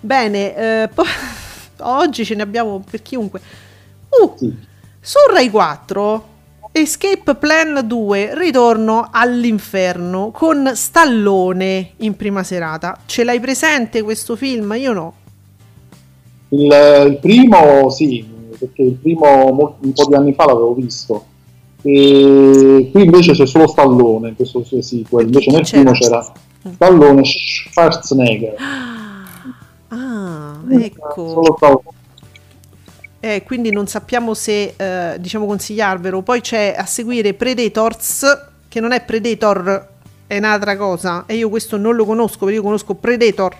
[0.00, 1.06] Bene, eh, poi-
[1.80, 3.40] oggi ce ne abbiamo per chiunque.
[4.08, 4.56] Uh, sì.
[5.00, 6.36] su Rai 4
[6.80, 12.96] Escape Plan 2 Ritorno all'inferno con Stallone in prima serata.
[13.04, 14.74] Ce l'hai presente questo film?
[14.78, 15.12] Io no.
[16.50, 16.72] Il,
[17.08, 18.24] il primo sì,
[18.56, 21.24] perché il primo mo- un po' di anni fa l'avevo visto.
[21.82, 25.82] E qui invece c'è solo Stallone questo sequel, invece nel C'era.
[25.82, 26.32] primo c'era
[26.74, 28.54] Stallone Schwarzenegger.
[29.88, 31.54] Ah, Solo ecco.
[31.56, 31.82] Stallone.
[33.20, 36.22] Eh, quindi non sappiamo se eh, diciamo consigliarvelo.
[36.22, 39.88] Poi c'è a seguire Predators, che non è Predator,
[40.26, 41.24] è un'altra cosa.
[41.26, 43.56] E io questo non lo conosco, perché io conosco Predator.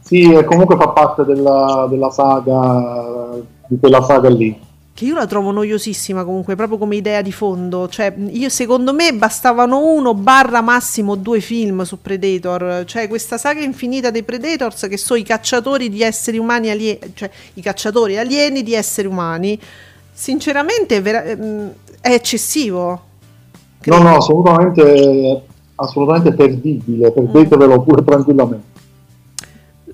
[0.00, 3.30] Sì, comunque fa parte della, della saga,
[3.66, 4.70] di quella saga lì.
[4.94, 7.88] Che io la trovo noiosissima comunque, proprio come idea di fondo.
[7.88, 12.84] Cioè, io secondo me bastavano uno barra massimo due film su Predator.
[12.84, 17.30] Cioè, questa saga infinita dei Predators che sono i cacciatori di esseri umani alieni, cioè
[17.54, 19.58] i cacciatori alieni di esseri umani.
[20.12, 22.88] Sinceramente è, vera- ehm, è eccessivo.
[22.88, 23.00] No,
[23.80, 24.02] Credo.
[24.02, 25.42] no, assolutamente,
[25.76, 28.70] assolutamente perdibile, perdetevelo pure tranquillamente.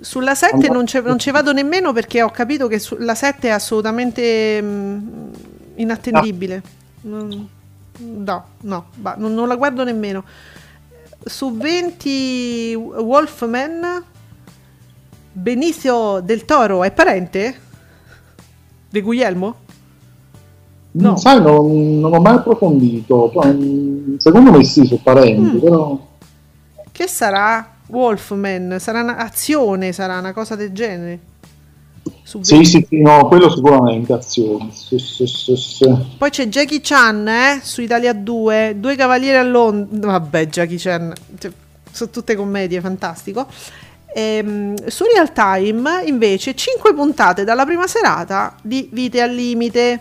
[0.00, 4.62] Sulla 7 non, non ci vado nemmeno perché ho capito che la 7 è assolutamente
[4.62, 5.08] mm,
[5.76, 6.62] inattendibile.
[7.02, 7.48] Non-
[7.98, 10.24] no, no, va, non, non la guardo nemmeno.
[11.24, 14.02] Su 20 Wolfman,
[15.32, 17.60] Benicio del Toro è parente?
[18.90, 19.54] Di Guglielmo?
[20.92, 21.16] No.
[21.16, 25.60] Sai, non, non ho mai approfondito, mm, secondo me sì, sono parenti, Mm.
[25.60, 26.06] però...
[26.90, 28.76] Che sarà Wolfman?
[28.78, 31.18] Sarà un'azione, sarà una cosa del genere?
[32.22, 32.64] Sì, 20.
[32.64, 34.70] sì, sì, no, quello sicuramente, azioni.
[34.72, 36.06] Sì, sì, sì.
[36.16, 40.12] Poi c'è Jackie Chan eh, su Italia 2, Due Cavalieri a Londra.
[40.12, 41.50] Vabbè, Jackie Chan, cioè,
[41.90, 43.46] sono tutte commedie, fantastico.
[44.14, 50.00] Ehm, su Real Time invece 5 puntate dalla prima serata di Vite al limite.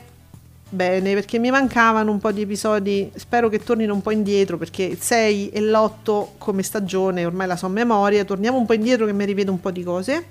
[0.69, 4.83] Bene, perché mi mancavano un po' di episodi, spero che tornino un po' indietro perché
[4.83, 9.05] il 6 e l'8 come stagione ormai la so a memoria, torniamo un po' indietro
[9.05, 10.25] che mi rivedo un po' di cose.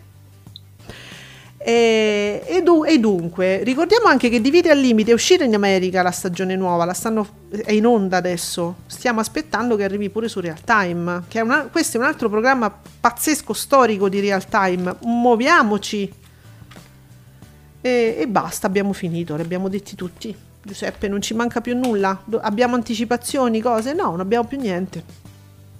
[1.59, 6.03] E, e du- e dunque, ricordiamo anche che Divide al limite è uscita in America
[6.03, 8.77] la stagione nuova, la stanno, è in onda adesso.
[8.87, 11.23] Stiamo aspettando che arrivi pure su Real Time.
[11.29, 14.97] Che è una- questo è un altro programma pazzesco storico di Real Time.
[15.01, 16.13] Muoviamoci.
[17.87, 20.35] E, e basta, abbiamo finito, li abbiamo detti tutti.
[20.61, 22.23] Giuseppe, non ci manca più nulla?
[22.41, 23.93] Abbiamo anticipazioni, cose?
[23.93, 25.05] No, non abbiamo più niente.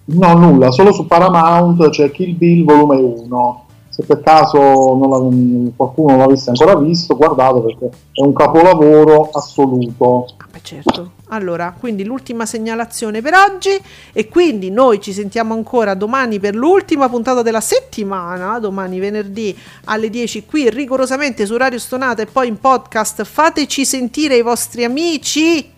[0.05, 3.66] No, nulla, solo su Paramount c'è Kill Bill volume 1.
[3.97, 10.27] Se per caso non qualcuno l'avesse ancora visto, guardate perché è un capolavoro assoluto.
[10.53, 11.13] Beh, certo.
[11.29, 13.71] Allora, quindi l'ultima segnalazione per oggi
[14.13, 20.11] e quindi noi ci sentiamo ancora domani per l'ultima puntata della settimana, domani venerdì alle
[20.11, 23.25] 10 qui rigorosamente su Radio Stonata e poi in podcast.
[23.25, 25.73] Fateci sentire i vostri amici.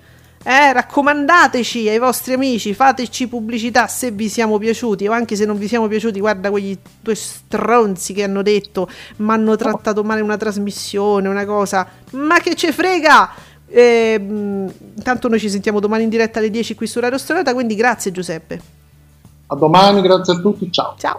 [0.48, 5.58] Eh, raccomandateci ai vostri amici, fateci pubblicità se vi siamo piaciuti o anche se non
[5.58, 10.38] vi siamo piaciuti, guarda quegli due stronzi che hanno detto mi hanno trattato male una
[10.38, 13.30] trasmissione, una cosa, ma che ce frega!
[13.66, 17.52] Eh, mh, intanto noi ci sentiamo domani in diretta alle 10 qui su Radio Stronata,
[17.52, 18.58] quindi grazie Giuseppe.
[19.48, 20.94] A domani, grazie a tutti, ciao.
[20.96, 21.18] Ciao.